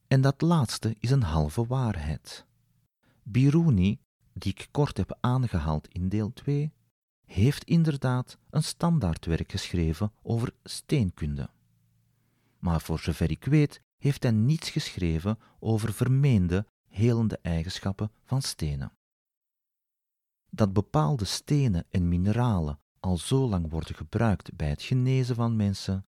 En 0.07 0.21
dat 0.21 0.41
laatste 0.41 0.95
is 0.99 1.11
een 1.11 1.23
halve 1.23 1.65
waarheid. 1.65 2.45
Biruni, 3.23 3.99
die 4.33 4.51
ik 4.51 4.67
kort 4.71 4.97
heb 4.97 5.17
aangehaald 5.19 5.87
in 5.87 6.09
deel 6.09 6.33
2, 6.33 6.71
heeft 7.25 7.63
inderdaad 7.63 8.37
een 8.49 8.63
standaardwerk 8.63 9.51
geschreven 9.51 10.11
over 10.21 10.53
steenkunde. 10.63 11.49
Maar 12.59 12.81
voor 12.81 12.99
zover 12.99 13.31
ik 13.31 13.45
weet, 13.45 13.81
heeft 13.97 14.23
hij 14.23 14.31
niets 14.31 14.69
geschreven 14.69 15.39
over 15.59 15.93
vermeende 15.93 16.65
helende 16.87 17.39
eigenschappen 17.41 18.11
van 18.23 18.41
stenen. 18.41 18.91
Dat 20.49 20.73
bepaalde 20.73 21.25
stenen 21.25 21.85
en 21.89 22.07
mineralen 22.07 22.79
al 22.99 23.17
zo 23.17 23.47
lang 23.47 23.69
worden 23.69 23.95
gebruikt 23.95 24.55
bij 24.55 24.69
het 24.69 24.81
genezen 24.81 25.35
van 25.35 25.55
mensen, 25.55 26.05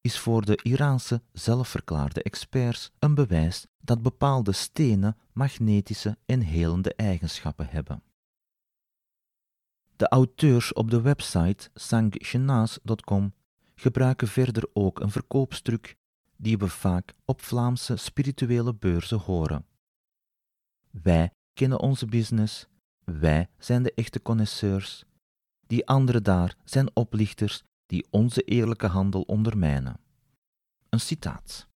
is 0.00 0.18
voor 0.18 0.44
de 0.44 0.60
Iraanse 0.62 1.22
zelfverklaarde 1.32 2.22
experts 2.22 2.90
een 2.98 3.14
bewijs 3.14 3.66
dat 3.80 4.02
bepaalde 4.02 4.52
stenen 4.52 5.16
magnetische 5.32 6.18
en 6.26 6.40
helende 6.40 6.94
eigenschappen 6.94 7.68
hebben. 7.68 8.02
De 9.96 10.08
auteurs 10.08 10.72
op 10.72 10.90
de 10.90 11.00
website 11.00 11.70
sangshenas.com 11.74 13.34
gebruiken 13.74 14.28
verder 14.28 14.68
ook 14.72 15.00
een 15.00 15.10
verkoopstruc 15.10 15.96
die 16.36 16.58
we 16.58 16.68
vaak 16.68 17.14
op 17.24 17.42
Vlaamse 17.42 17.96
spirituele 17.96 18.74
beurzen 18.74 19.18
horen. 19.18 19.66
Wij 20.90 21.30
kennen 21.52 21.80
onze 21.80 22.06
business, 22.06 22.66
wij 23.04 23.48
zijn 23.58 23.82
de 23.82 23.94
echte 23.94 24.22
connoisseurs, 24.22 25.04
die 25.68 25.86
anderen 25.86 26.22
daar 26.22 26.56
zijn 26.64 26.96
oplichters 26.96 27.62
die 27.86 28.06
onze 28.10 28.42
eerlijke 28.42 28.86
handel 28.86 29.22
ondermijnen. 29.22 30.00
Een 30.88 31.00
citaat. 31.00 31.68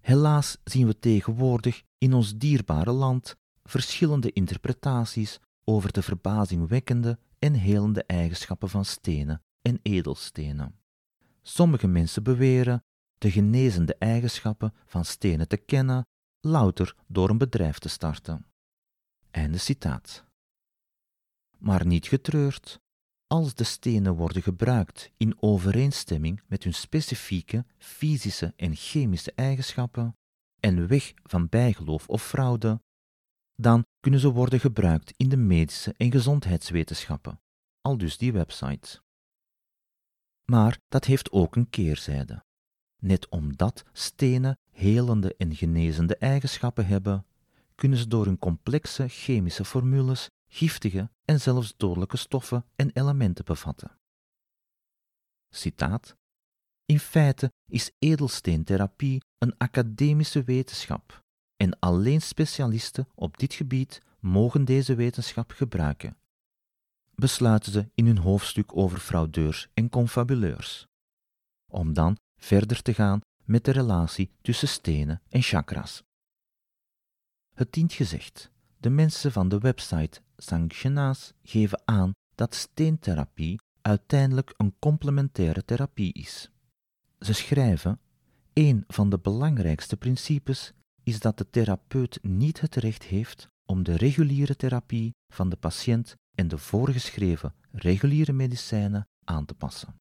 Helaas 0.00 0.56
zien 0.64 0.86
we 0.86 0.98
tegenwoordig 0.98 1.82
in 1.98 2.12
ons 2.12 2.36
dierbare 2.36 2.92
land 2.92 3.36
verschillende 3.62 4.32
interpretaties 4.32 5.38
over 5.64 5.92
de 5.92 6.02
verbazingwekkende 6.02 7.18
en 7.38 7.54
helende 7.54 8.04
eigenschappen 8.04 8.68
van 8.68 8.84
stenen 8.84 9.42
en 9.62 9.78
edelstenen. 9.82 10.78
Sommige 11.42 11.86
mensen 11.86 12.22
beweren 12.22 12.84
de 13.18 13.30
genezende 13.30 13.94
eigenschappen 13.98 14.74
van 14.86 15.04
stenen 15.04 15.48
te 15.48 15.56
kennen, 15.56 16.06
louter 16.40 16.96
door 17.06 17.30
een 17.30 17.38
bedrijf 17.38 17.78
te 17.78 17.88
starten. 17.88 18.46
Einde 19.30 19.58
citaat. 19.58 20.29
Maar 21.60 21.86
niet 21.86 22.06
getreurd, 22.06 22.80
als 23.26 23.54
de 23.54 23.64
stenen 23.64 24.14
worden 24.14 24.42
gebruikt 24.42 25.10
in 25.16 25.42
overeenstemming 25.42 26.42
met 26.46 26.64
hun 26.64 26.74
specifieke 26.74 27.64
fysische 27.78 28.52
en 28.56 28.76
chemische 28.76 29.32
eigenschappen 29.34 30.16
en 30.60 30.86
weg 30.86 31.12
van 31.22 31.48
bijgeloof 31.48 32.08
of 32.08 32.26
fraude, 32.26 32.80
dan 33.54 33.84
kunnen 34.00 34.20
ze 34.20 34.30
worden 34.30 34.60
gebruikt 34.60 35.12
in 35.16 35.28
de 35.28 35.36
medische 35.36 35.94
en 35.96 36.10
gezondheidswetenschappen, 36.10 37.40
al 37.80 37.98
dus 37.98 38.18
die 38.18 38.32
website. 38.32 39.00
Maar 40.44 40.78
dat 40.88 41.04
heeft 41.04 41.30
ook 41.30 41.56
een 41.56 41.70
keerzijde. 41.70 42.44
Net 43.02 43.28
omdat 43.28 43.84
stenen 43.92 44.58
helende 44.70 45.34
en 45.36 45.54
genezende 45.54 46.16
eigenschappen 46.16 46.86
hebben, 46.86 47.26
kunnen 47.74 47.98
ze 47.98 48.08
door 48.08 48.24
hun 48.24 48.38
complexe 48.38 49.08
chemische 49.08 49.64
formules 49.64 50.28
giftige 50.50 51.10
en 51.24 51.40
zelfs 51.40 51.74
dodelijke 51.76 52.16
stoffen 52.16 52.64
en 52.76 52.90
elementen 52.92 53.44
bevatten. 53.44 53.98
Citaat: 55.48 56.16
In 56.84 56.98
feite 56.98 57.52
is 57.66 57.90
edelsteentherapie 57.98 59.22
een 59.38 59.58
academische 59.58 60.42
wetenschap 60.42 61.24
en 61.56 61.78
alleen 61.78 62.22
specialisten 62.22 63.08
op 63.14 63.38
dit 63.38 63.54
gebied 63.54 64.02
mogen 64.20 64.64
deze 64.64 64.94
wetenschap 64.94 65.50
gebruiken, 65.50 66.16
besluiten 67.14 67.72
ze 67.72 67.90
in 67.94 68.06
hun 68.06 68.18
hoofdstuk 68.18 68.76
over 68.76 68.98
fraudeurs 68.98 69.68
en 69.74 69.88
confabuleurs, 69.88 70.86
om 71.72 71.92
dan 71.92 72.18
verder 72.36 72.82
te 72.82 72.94
gaan 72.94 73.20
met 73.44 73.64
de 73.64 73.70
relatie 73.70 74.30
tussen 74.42 74.68
stenen 74.68 75.22
en 75.28 75.42
chakras. 75.42 76.02
Het 77.54 77.72
dient 77.72 77.92
gezegd, 77.92 78.50
de 78.78 78.90
mensen 78.90 79.32
van 79.32 79.48
de 79.48 79.58
website 79.58 80.20
Sanctiona's 80.42 81.32
geven 81.42 81.82
aan 81.84 82.12
dat 82.34 82.54
steentherapie 82.54 83.60
uiteindelijk 83.82 84.54
een 84.56 84.74
complementaire 84.78 85.64
therapie 85.64 86.12
is. 86.12 86.50
Ze 87.18 87.32
schrijven: 87.32 88.00
Een 88.52 88.84
van 88.86 89.10
de 89.10 89.18
belangrijkste 89.18 89.96
principes 89.96 90.72
is 91.02 91.20
dat 91.20 91.38
de 91.38 91.50
therapeut 91.50 92.18
niet 92.22 92.60
het 92.60 92.74
recht 92.74 93.02
heeft 93.02 93.48
om 93.66 93.82
de 93.82 93.96
reguliere 93.96 94.56
therapie 94.56 95.14
van 95.32 95.48
de 95.48 95.56
patiënt 95.56 96.14
en 96.34 96.48
de 96.48 96.58
voorgeschreven 96.58 97.54
reguliere 97.72 98.32
medicijnen 98.32 99.08
aan 99.24 99.44
te 99.44 99.54
passen. 99.54 99.94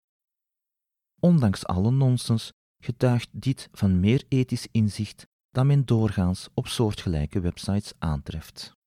Ondanks 1.20 1.66
alle 1.66 1.92
nonsens 1.92 2.52
getuigt 2.84 3.30
dit 3.32 3.70
van 3.72 4.00
meer 4.00 4.24
ethisch 4.28 4.68
inzicht 4.72 5.28
dan 5.50 5.68
men 5.68 5.86
doorgaans 5.86 6.50
op 6.54 6.68
soortgelijke 6.68 7.40
websites 7.40 7.94
aantreft. 7.98 8.78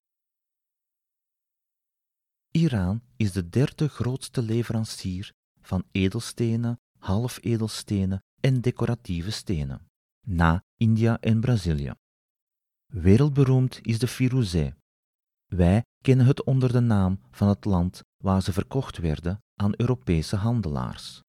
Iran 2.55 3.01
is 3.15 3.31
de 3.31 3.49
derde 3.49 3.87
grootste 3.87 4.41
leverancier 4.41 5.33
van 5.61 5.83
edelstenen, 5.91 6.79
halfedelstenen 6.99 8.23
en 8.39 8.61
decoratieve 8.61 9.31
stenen, 9.31 9.87
na 10.27 10.63
India 10.77 11.19
en 11.19 11.39
Brazilië. 11.39 11.93
Wereldberoemd 12.85 13.79
is 13.81 13.99
de 13.99 14.07
Firuzeh. 14.07 14.73
Wij 15.45 15.83
kennen 16.03 16.25
het 16.25 16.43
onder 16.43 16.71
de 16.71 16.79
naam 16.79 17.19
van 17.31 17.47
het 17.47 17.65
land 17.65 18.01
waar 18.23 18.41
ze 18.41 18.53
verkocht 18.53 18.97
werden 18.97 19.39
aan 19.55 19.73
Europese 19.77 20.35
handelaars, 20.35 21.21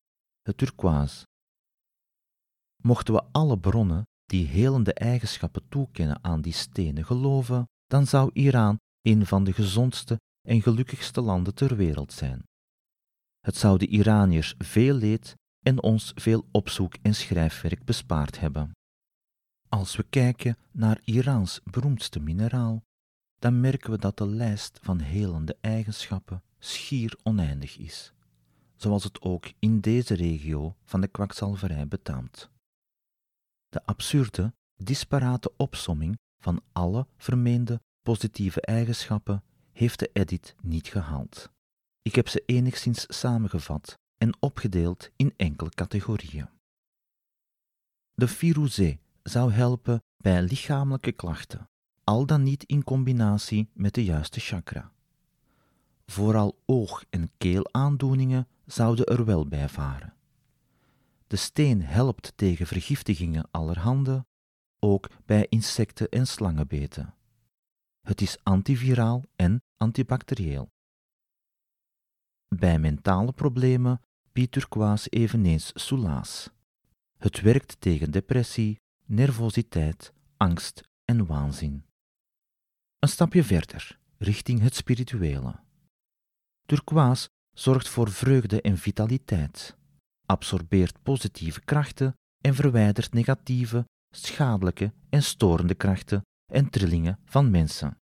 het 0.42 0.56
turquoise. 0.56 1.26
Mochten 2.82 3.14
we 3.14 3.24
alle 3.32 3.58
bronnen 3.58 4.02
die 4.24 4.46
helende 4.46 4.94
eigenschappen 4.94 5.68
toekennen 5.68 6.24
aan 6.24 6.40
die 6.40 6.52
stenen 6.52 7.04
geloven, 7.04 7.64
dan 7.86 8.06
zou 8.06 8.30
Iran 8.32 8.78
een 9.02 9.26
van 9.26 9.44
de 9.44 9.52
gezondste 9.52 10.20
en 10.48 10.62
gelukkigste 10.62 11.20
landen 11.20 11.54
ter 11.54 11.76
wereld 11.76 12.12
zijn. 12.12 12.42
Het 13.40 13.56
zou 13.56 13.78
de 13.78 13.86
Iraniërs 13.86 14.54
veel 14.58 14.94
leed 14.94 15.36
en 15.62 15.82
ons 15.82 16.12
veel 16.14 16.48
opzoek- 16.50 16.96
en 17.02 17.14
schrijfwerk 17.14 17.84
bespaard 17.84 18.40
hebben. 18.40 18.72
Als 19.68 19.96
we 19.96 20.02
kijken 20.02 20.56
naar 20.70 21.00
Iraans 21.04 21.60
beroemdste 21.64 22.20
mineraal, 22.20 22.82
dan 23.38 23.60
merken 23.60 23.90
we 23.90 23.98
dat 23.98 24.16
de 24.16 24.26
lijst 24.26 24.78
van 24.82 25.00
helende 25.00 25.56
eigenschappen 25.60 26.42
schier 26.58 27.18
oneindig 27.22 27.78
is, 27.78 28.12
zoals 28.76 29.04
het 29.04 29.20
ook 29.20 29.52
in 29.58 29.80
deze 29.80 30.14
regio 30.14 30.76
van 30.84 31.00
de 31.00 31.08
kwakzalverij 31.08 31.88
betaamt. 31.88 32.50
De 33.68 33.84
absurde, 33.84 34.54
disparate 34.76 35.52
opsomming 35.56 36.18
van 36.42 36.62
alle 36.72 37.06
vermeende 37.16 37.80
positieve 38.02 38.60
eigenschappen 38.60 39.42
heeft 39.74 39.98
de 39.98 40.10
edit 40.12 40.54
niet 40.62 40.88
gehaald. 40.88 41.50
Ik 42.02 42.14
heb 42.14 42.28
ze 42.28 42.42
enigszins 42.46 43.04
samengevat 43.08 43.98
en 44.16 44.36
opgedeeld 44.40 45.10
in 45.16 45.34
enkele 45.36 45.70
categorieën. 45.70 46.48
De 48.14 48.28
Firouzé 48.28 48.98
zou 49.22 49.52
helpen 49.52 50.02
bij 50.16 50.42
lichamelijke 50.42 51.12
klachten, 51.12 51.68
al 52.04 52.26
dan 52.26 52.42
niet 52.42 52.64
in 52.64 52.84
combinatie 52.84 53.68
met 53.72 53.94
de 53.94 54.04
juiste 54.04 54.40
chakra. 54.40 54.92
Vooral 56.06 56.58
oog- 56.66 57.04
en 57.10 57.30
keelaandoeningen 57.38 58.48
zouden 58.66 59.06
er 59.06 59.24
wel 59.24 59.48
bij 59.48 59.68
varen. 59.68 60.14
De 61.26 61.36
steen 61.36 61.82
helpt 61.82 62.32
tegen 62.36 62.66
vergiftigingen 62.66 63.48
allerhande, 63.50 64.26
ook 64.78 65.10
bij 65.26 65.46
insecten 65.48 66.08
en 66.08 66.26
slangenbeten. 66.26 67.14
Het 68.04 68.20
is 68.20 68.36
antiviraal 68.42 69.22
en 69.36 69.62
antibacterieel. 69.76 70.68
Bij 72.48 72.78
mentale 72.78 73.32
problemen 73.32 74.00
biedt 74.32 74.52
turquoise 74.52 75.08
eveneens 75.08 75.70
soelaas. 75.74 76.50
Het 77.18 77.40
werkt 77.40 77.80
tegen 77.80 78.10
depressie, 78.10 78.80
nervositeit, 79.04 80.12
angst 80.36 80.88
en 81.04 81.26
waanzin. 81.26 81.84
Een 82.98 83.08
stapje 83.08 83.44
verder, 83.44 83.98
richting 84.18 84.60
het 84.60 84.74
spirituele. 84.74 85.60
Turquoise 86.66 87.28
zorgt 87.52 87.88
voor 87.88 88.10
vreugde 88.10 88.60
en 88.60 88.78
vitaliteit, 88.78 89.76
absorbeert 90.26 91.02
positieve 91.02 91.60
krachten 91.60 92.14
en 92.40 92.54
verwijdert 92.54 93.12
negatieve, 93.12 93.84
schadelijke 94.10 94.92
en 95.08 95.22
storende 95.22 95.74
krachten 95.74 96.22
en 96.54 96.70
trillingen 96.70 97.18
van 97.24 97.50
mensen. 97.50 97.98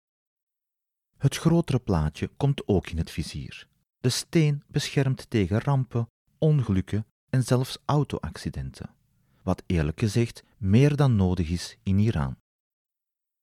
Het 1.17 1.35
grotere 1.35 1.79
plaatje 1.79 2.27
komt 2.27 2.67
ook 2.67 2.89
in 2.89 2.97
het 2.97 3.11
vizier. 3.11 3.67
De 3.99 4.09
steen 4.09 4.63
beschermt 4.67 5.29
tegen 5.29 5.59
rampen, 5.59 6.09
ongelukken 6.37 7.05
en 7.29 7.43
zelfs 7.43 7.77
auto-accidenten, 7.85 8.95
wat 9.43 9.63
eerlijk 9.65 9.99
gezegd 9.99 10.43
meer 10.57 10.95
dan 10.95 11.15
nodig 11.15 11.49
is 11.49 11.77
in 11.83 11.99
Iran. 11.99 12.37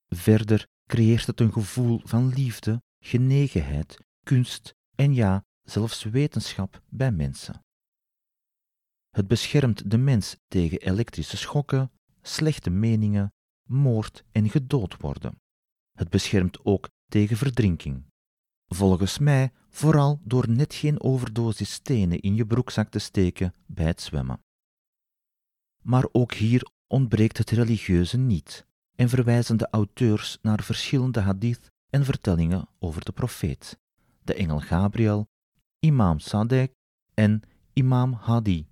Verder 0.09 0.67
creëert 0.87 1.27
het 1.27 1.41
een 1.41 1.53
gevoel 1.53 2.01
van 2.05 2.29
liefde, 2.29 2.83
genegenheid, 2.99 3.99
kunst 4.23 4.75
en 4.95 5.15
ja, 5.15 5.45
zelfs 5.63 6.03
wetenschap 6.03 6.83
bij 6.89 7.13
mensen. 7.13 7.65
Het 9.11 9.29
beschermt 9.29 9.91
de 9.91 9.99
mens 9.99 10.37
tegen 10.49 10.81
elektrische 10.81 11.37
schokken, 11.37 11.91
slechte 12.23 12.71
meningen, 12.71 13.33
moord 13.67 14.25
en 14.33 14.51
gedood 14.51 14.97
worden. 15.01 15.41
Het 15.93 16.11
beschermt 16.11 16.65
ook 16.65 16.89
tegen 17.09 17.37
verdrinking. 17.37 18.05
Volgens 18.69 19.19
mij 19.19 19.53
vooral 19.69 20.21
door 20.25 20.49
net 20.49 20.75
geen 20.75 21.01
overdosis 21.03 21.73
stenen 21.73 22.21
in 22.21 22.35
je 22.35 22.47
broekzak 22.47 22.91
te 22.91 22.99
steken 22.99 23.55
bij 23.67 23.87
het 23.87 24.01
zwemmen. 24.01 24.41
Maar 25.83 26.09
ook 26.13 26.33
hier 26.33 26.71
ontbreekt 26.87 27.39
het 27.39 27.51
religieuze 27.51 28.17
niet 28.17 28.67
en 28.95 29.09
verwijzen 29.09 29.57
de 29.57 29.69
auteurs 29.71 30.39
naar 30.43 30.63
verschillende 30.63 31.21
hadith 31.21 31.71
en 31.91 32.05
vertellingen 32.05 32.69
over 32.79 33.05
de 33.05 33.13
profeet, 33.13 33.79
de 34.25 34.35
engel 34.35 34.61
Gabriel, 34.61 35.29
imam 35.79 36.19
Sadek 36.19 36.73
en 37.15 37.43
imam 37.73 38.13
Hadi. 38.13 38.67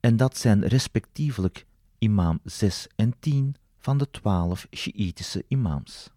En 0.00 0.16
dat 0.16 0.38
zijn 0.38 0.66
respectievelijk 0.66 1.66
imam 1.98 2.40
6 2.42 2.86
en 2.96 3.18
10 3.18 3.54
van 3.84 3.98
de 3.98 4.10
twaalf 4.10 4.66
Sjiïtische 4.70 5.44
imams. 5.48 6.10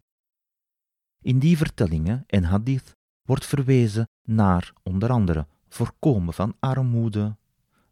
In 1.24 1.40
die 1.40 1.58
vertellingen 1.58 2.24
en 2.28 2.44
hadith 2.44 2.96
wordt 3.22 3.46
verwezen 3.46 4.08
naar 4.28 4.74
onder 4.84 5.10
andere 5.10 5.48
voorkomen 5.68 6.34
van 6.34 6.56
armoede, 6.60 7.38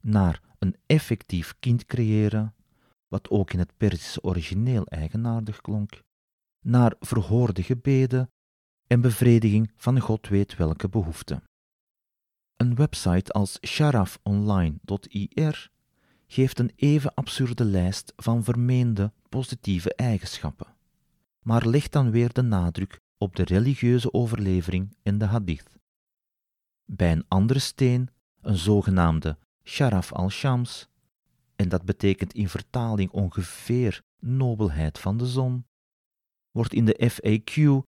naar 0.01 0.41
een 0.59 0.75
effectief 0.85 1.55
kind 1.59 1.85
creëren, 1.85 2.55
wat 3.07 3.29
ook 3.29 3.53
in 3.53 3.59
het 3.59 3.77
Perzische 3.77 4.23
origineel 4.23 4.85
eigenaardig 4.85 5.61
klonk, 5.61 6.01
naar 6.65 6.95
verhoorde 6.99 7.63
gebeden 7.63 8.31
en 8.87 9.01
bevrediging 9.01 9.71
van 9.75 9.99
God 9.99 10.27
weet 10.27 10.55
welke 10.55 10.89
behoeften. 10.89 11.43
Een 12.55 12.75
website 12.75 13.31
als 13.31 13.57
sharafonline.ir 13.61 15.69
geeft 16.27 16.59
een 16.59 16.71
even 16.75 17.13
absurde 17.13 17.65
lijst 17.65 18.13
van 18.15 18.43
vermeende 18.43 19.13
positieve 19.35 19.95
eigenschappen, 19.95 20.75
maar 21.41 21.67
legt 21.67 21.91
dan 21.91 22.11
weer 22.11 22.33
de 22.33 22.41
nadruk 22.41 22.99
op 23.17 23.35
de 23.35 23.43
religieuze 23.43 24.13
overlevering 24.13 24.95
en 25.03 25.17
de 25.17 25.25
hadith. 25.25 25.77
Bij 26.85 27.11
een 27.11 27.25
andere 27.27 27.59
steen, 27.59 28.09
een 28.41 28.57
zogenaamde 28.57 29.37
Sharaf 29.63 30.11
al-Shams, 30.13 30.87
en 31.55 31.69
dat 31.69 31.85
betekent 31.85 32.33
in 32.33 32.49
vertaling 32.49 33.11
ongeveer 33.11 34.01
nobelheid 34.19 34.99
van 34.99 35.17
de 35.17 35.25
zon, 35.25 35.65
wordt 36.51 36.73
in 36.73 36.85
de 36.85 37.11
FAQ 37.11 37.53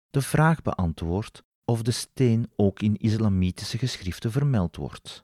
de 0.10 0.22
vraag 0.22 0.62
beantwoord 0.62 1.44
of 1.66 1.82
de 1.82 1.92
steen 1.92 2.52
ook 2.56 2.82
in 2.82 2.98
islamitische 2.98 3.78
geschriften 3.78 4.32
vermeld 4.32 4.76
wordt. 4.76 5.24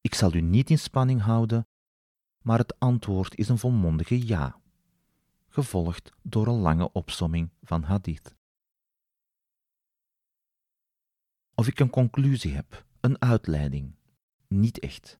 Ik 0.00 0.14
zal 0.14 0.34
u 0.34 0.40
niet 0.40 0.70
in 0.70 0.78
spanning 0.78 1.20
houden, 1.20 1.66
maar 2.42 2.58
het 2.58 2.78
antwoord 2.78 3.36
is 3.36 3.48
een 3.48 3.58
volmondige 3.58 4.26
ja, 4.26 4.57
gevolgd 5.58 6.12
door 6.22 6.46
een 6.46 6.60
lange 6.60 6.92
opsomming 6.92 7.50
van 7.62 7.82
hadith. 7.82 8.36
Of 11.54 11.66
ik 11.66 11.80
een 11.80 11.90
conclusie 11.90 12.54
heb, 12.54 12.86
een 13.00 13.20
uitleiding, 13.20 13.94
niet 14.48 14.78
echt. 14.78 15.18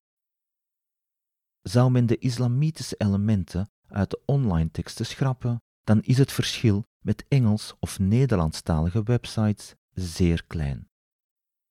Zou 1.63 1.91
men 1.91 2.07
de 2.07 2.19
islamitische 2.19 2.95
elementen 2.97 3.71
uit 3.87 4.11
de 4.11 4.23
online 4.25 4.71
teksten 4.71 5.07
schrappen, 5.07 5.63
dan 5.85 6.03
is 6.03 6.19
het 6.19 6.33
verschil 6.33 6.85
met 7.05 7.25
Engels 7.29 7.75
of 7.81 7.99
Nederlandstalige 7.99 9.03
websites 9.03 9.75
zeer 9.93 10.45
klein. 10.47 10.89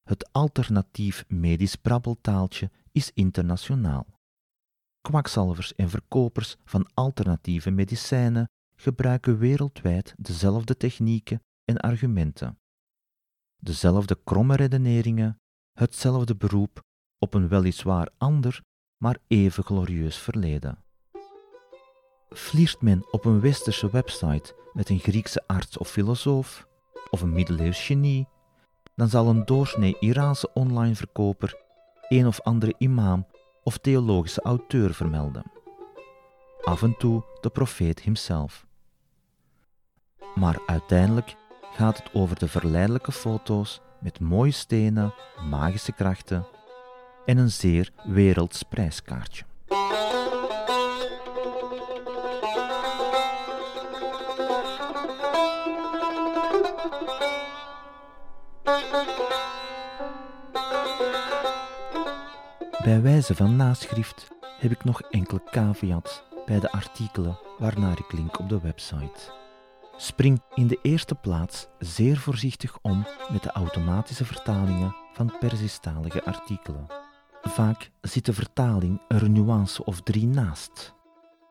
Het 0.03 0.31
alternatief 0.31 1.25
medisch 1.27 1.75
brabbeltaaltje 1.75 2.71
is 2.91 3.11
internationaal. 3.13 4.05
Kwakzalvers 5.01 5.75
en 5.75 5.89
verkopers 5.89 6.55
van 6.65 6.89
alternatieve 6.93 7.71
medicijnen 7.71 8.47
gebruiken 8.79 9.37
wereldwijd 9.37 10.13
dezelfde 10.17 10.77
technieken 10.77 11.43
en 11.65 11.77
argumenten. 11.77 12.59
Dezelfde 13.57 14.17
kromme 14.23 14.55
redeneringen, 14.55 15.39
hetzelfde 15.73 16.35
beroep 16.35 16.83
op 17.19 17.33
een 17.33 17.47
weliswaar 17.47 18.09
ander, 18.17 18.61
maar 18.97 19.17
even 19.27 19.63
glorieus 19.63 20.17
verleden. 20.17 20.83
Vliert 22.29 22.81
men 22.81 23.11
op 23.11 23.25
een 23.25 23.39
westerse 23.39 23.89
website 23.89 24.55
met 24.73 24.89
een 24.89 24.99
Griekse 24.99 25.47
arts 25.47 25.77
of 25.77 25.89
filosoof, 25.89 26.67
of 27.09 27.21
een 27.21 27.33
middeleeuws 27.33 27.85
genie, 27.85 28.27
dan 28.95 29.09
zal 29.09 29.27
een 29.27 29.45
doorsnee 29.45 29.97
Iraanse 29.99 30.53
online 30.53 30.95
verkoper 30.95 31.65
een 32.07 32.27
of 32.27 32.41
andere 32.41 32.75
imam 32.77 33.27
of 33.63 33.77
theologische 33.77 34.41
auteur 34.41 34.93
vermelden. 34.93 35.51
Af 36.63 36.83
en 36.83 36.97
toe 36.97 37.23
de 37.41 37.49
profeet 37.49 38.03
hemzelf. 38.03 38.66
Maar 40.39 40.59
uiteindelijk 40.65 41.35
gaat 41.73 41.97
het 41.97 42.09
over 42.13 42.39
de 42.39 42.47
verleidelijke 42.47 43.11
foto's 43.11 43.81
met 43.99 44.19
mooie 44.19 44.51
stenen, 44.51 45.13
magische 45.49 45.91
krachten 45.91 46.47
en 47.25 47.37
een 47.37 47.51
zeer 47.51 47.91
werelds 48.03 48.63
prijskaartje. 48.63 49.43
Bij 62.83 63.01
wijze 63.01 63.35
van 63.35 63.55
naschrift 63.55 64.27
heb 64.59 64.71
ik 64.71 64.83
nog 64.83 65.01
enkele 65.01 65.41
caveats 65.51 66.23
bij 66.45 66.59
de 66.59 66.71
artikelen 66.71 67.39
waarnaar 67.57 67.99
ik 67.99 68.11
link 68.11 68.39
op 68.39 68.49
de 68.49 68.61
website. 68.61 69.45
Spring 69.99 70.41
in 70.53 70.67
de 70.67 70.79
eerste 70.81 71.15
plaats 71.15 71.67
zeer 71.79 72.17
voorzichtig 72.17 72.79
om 72.81 73.05
met 73.31 73.43
de 73.43 73.51
automatische 73.51 74.25
vertalingen 74.25 74.95
van 75.13 75.37
Persistalige 75.39 76.23
artikelen. 76.23 76.87
Vaak 77.41 77.91
zit 78.01 78.25
de 78.25 78.33
vertaling 78.33 79.01
er 79.07 79.23
een 79.23 79.31
nuance 79.31 79.85
of 79.85 80.01
drie 80.01 80.27
naast. 80.27 80.93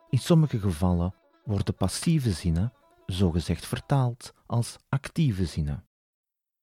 In 0.09 0.19
sommige 0.19 0.59
gevallen 0.59 1.15
worden 1.43 1.75
passieve 1.75 2.31
zinnen 2.31 2.73
zogezegd 3.05 3.65
vertaald 3.65 4.33
als 4.45 4.77
actieve 4.89 5.45
zinnen. 5.45 5.87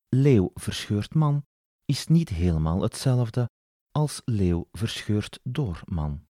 Leeuw 0.08 0.50
verscheurt 0.54 1.14
man 1.14 1.44
is 1.84 2.06
niet 2.06 2.28
helemaal 2.28 2.82
hetzelfde 2.82 3.50
als 3.90 4.22
leeuw 4.24 4.68
verscheurd 4.72 5.40
door 5.42 5.82
man. 5.84 6.26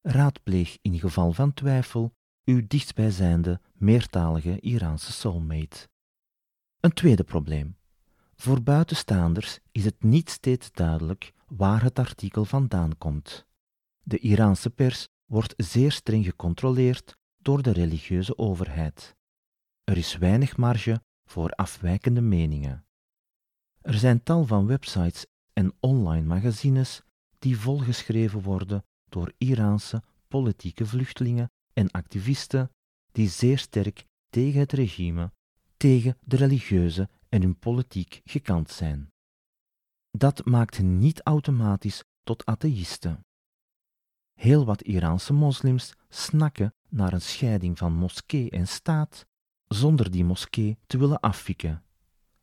Raadpleeg 0.00 0.78
in 0.82 0.98
geval 0.98 1.32
van 1.32 1.54
twijfel 1.54 2.14
uw 2.46 2.66
dichtstbijzijnde, 2.66 3.60
meertalige 3.72 4.60
Iraanse 4.60 5.12
soulmate. 5.12 5.88
Een 6.80 6.92
tweede 6.92 7.24
probleem. 7.24 7.76
Voor 8.34 8.62
buitenstaanders 8.62 9.58
is 9.72 9.84
het 9.84 10.02
niet 10.02 10.30
steeds 10.30 10.72
duidelijk 10.72 11.32
waar 11.46 11.82
het 11.82 11.98
artikel 11.98 12.44
vandaan 12.44 12.98
komt. 12.98 13.46
De 14.02 14.18
Iraanse 14.18 14.70
pers 14.70 15.08
wordt 15.24 15.54
zeer 15.56 15.92
streng 15.92 16.24
gecontroleerd 16.24 17.16
door 17.38 17.62
de 17.62 17.72
religieuze 17.72 18.38
overheid. 18.38 19.16
Er 19.84 19.96
is 19.96 20.16
weinig 20.16 20.56
marge 20.56 21.02
voor 21.24 21.50
afwijkende 21.50 22.20
meningen. 22.20 22.86
Er 23.80 23.94
zijn 23.94 24.22
tal 24.22 24.44
van 24.44 24.66
websites 24.66 25.26
en 25.52 25.72
online 25.80 26.26
magazines 26.26 27.02
die 27.38 27.58
volgeschreven 27.58 28.42
worden 28.42 28.84
door 29.08 29.32
Iraanse 29.38 30.02
politieke 30.28 30.86
vluchtelingen 30.86 31.50
en 31.76 31.90
activisten 31.90 32.70
die 33.12 33.28
zeer 33.28 33.58
sterk 33.58 34.04
tegen 34.30 34.60
het 34.60 34.72
regime, 34.72 35.32
tegen 35.76 36.16
de 36.20 36.36
religieuze 36.36 37.08
en 37.28 37.42
hun 37.42 37.58
politiek 37.58 38.20
gekant 38.24 38.70
zijn. 38.70 39.12
Dat 40.10 40.44
maakt 40.44 40.76
hen 40.76 40.98
niet 40.98 41.20
automatisch 41.22 42.04
tot 42.22 42.44
atheïsten. 42.44 43.24
Heel 44.34 44.64
wat 44.64 44.82
Iraanse 44.82 45.32
moslims 45.32 45.92
snakken 46.08 46.74
naar 46.88 47.12
een 47.12 47.20
scheiding 47.20 47.78
van 47.78 47.92
moskee 47.92 48.50
en 48.50 48.68
staat, 48.68 49.26
zonder 49.68 50.10
die 50.10 50.24
moskee 50.24 50.78
te 50.86 50.98
willen 50.98 51.20
afvikken, 51.20 51.84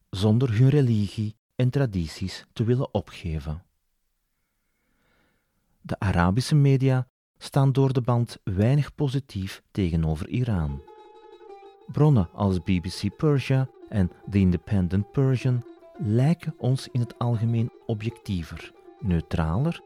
zonder 0.10 0.58
hun 0.58 0.70
religie 0.70 1.36
en 1.56 1.70
tradities 1.70 2.46
te 2.54 2.64
willen 2.64 2.94
opgeven. 2.94 3.66
De 5.82 6.00
Arabische 6.00 6.56
media 6.56 7.08
staan 7.44 7.72
door 7.72 7.94
de 7.94 8.02
band 8.02 8.38
weinig 8.44 8.96
positief 8.96 9.62
tegenover 9.72 10.28
Iran. 10.28 10.82
Bronnen 11.92 12.30
als 12.34 12.64
BBC 12.64 13.16
Persia 13.18 13.68
en 13.90 14.12
The 14.30 14.38
Independent 14.40 15.12
Persian 15.12 15.64
lijken 15.98 16.56
ons 16.58 16.88
in 16.92 17.00
het 17.00 17.20
algemeen 17.20 17.72
objectiever, 17.86 18.72
neutraler, 19.00 19.82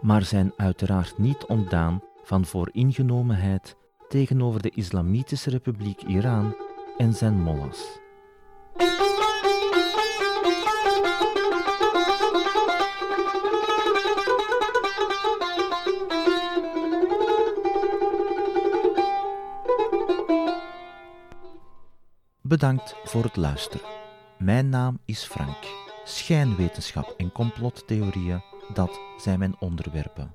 maar 0.00 0.22
zijn 0.22 0.52
uiteraard 0.56 1.18
niet 1.18 1.44
ontdaan 1.46 2.02
van 2.22 2.44
vooringenomenheid 2.44 3.76
tegenover 4.08 4.62
de 4.62 4.70
Islamitische 4.70 5.50
Republiek 5.50 6.02
Iran 6.02 6.56
en 6.96 7.14
zijn 7.14 7.40
mollahs. 7.40 8.00
Bedankt 22.50 22.94
voor 23.04 23.24
het 23.24 23.36
luisteren. 23.36 23.86
Mijn 24.38 24.68
naam 24.68 24.98
is 25.04 25.24
Frank. 25.24 25.56
Schijnwetenschap 26.04 27.14
en 27.16 27.32
complottheorieën, 27.32 28.42
dat 28.74 29.00
zijn 29.18 29.38
mijn 29.38 29.56
onderwerpen. 29.58 30.34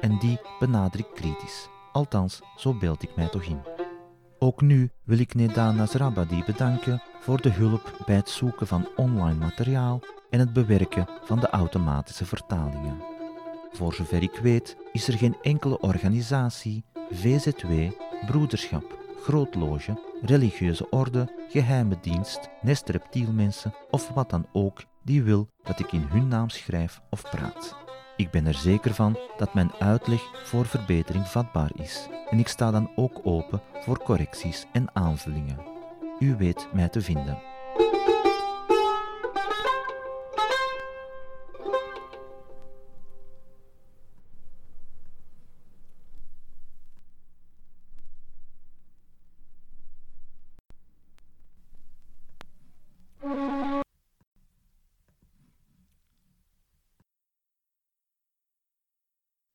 En 0.00 0.18
die 0.18 0.40
benader 0.58 1.00
ik 1.00 1.06
kritisch. 1.14 1.68
Althans, 1.92 2.40
zo 2.56 2.74
beeld 2.74 3.02
ik 3.02 3.16
mij 3.16 3.28
toch 3.28 3.42
in. 3.42 3.60
Ook 4.38 4.60
nu 4.60 4.90
wil 5.04 5.18
ik 5.18 5.34
Neda 5.34 5.72
Nasrabadi 5.72 6.42
bedanken 6.46 7.02
voor 7.20 7.40
de 7.40 7.50
hulp 7.50 8.02
bij 8.06 8.16
het 8.16 8.28
zoeken 8.28 8.66
van 8.66 8.88
online 8.96 9.38
materiaal 9.38 10.00
en 10.30 10.38
het 10.38 10.52
bewerken 10.52 11.08
van 11.24 11.40
de 11.40 11.48
automatische 11.48 12.26
vertalingen. 12.26 13.02
Voor 13.72 13.94
zover 13.94 14.22
ik 14.22 14.38
weet 14.42 14.76
is 14.92 15.08
er 15.08 15.18
geen 15.18 15.36
enkele 15.42 15.80
organisatie, 15.80 16.84
VZW, 17.10 17.72
broederschap, 18.26 18.98
grootloge, 19.22 20.00
religieuze 20.22 20.90
orde, 20.90 21.32
geheime 21.48 21.98
dienst, 22.00 22.48
nest 22.62 22.88
reptielmensen 22.88 23.74
of 23.90 24.08
wat 24.08 24.30
dan 24.30 24.46
ook 24.52 24.82
die 25.02 25.22
wil 25.22 25.48
dat 25.62 25.78
ik 25.78 25.92
in 25.92 26.06
hun 26.08 26.28
naam 26.28 26.48
schrijf 26.48 27.00
of 27.10 27.22
praat. 27.22 27.76
Ik 28.16 28.30
ben 28.30 28.46
er 28.46 28.54
zeker 28.54 28.94
van 28.94 29.18
dat 29.36 29.54
mijn 29.54 29.72
uitleg 29.78 30.20
voor 30.44 30.66
verbetering 30.66 31.26
vatbaar 31.26 31.70
is 31.74 32.08
en 32.30 32.38
ik 32.38 32.48
sta 32.48 32.70
dan 32.70 32.90
ook 32.96 33.20
open 33.22 33.60
voor 33.80 34.02
correcties 34.02 34.66
en 34.72 34.88
aanvullingen. 34.92 35.58
U 36.18 36.36
weet 36.36 36.68
mij 36.72 36.88
te 36.88 37.00
vinden. 37.00 37.49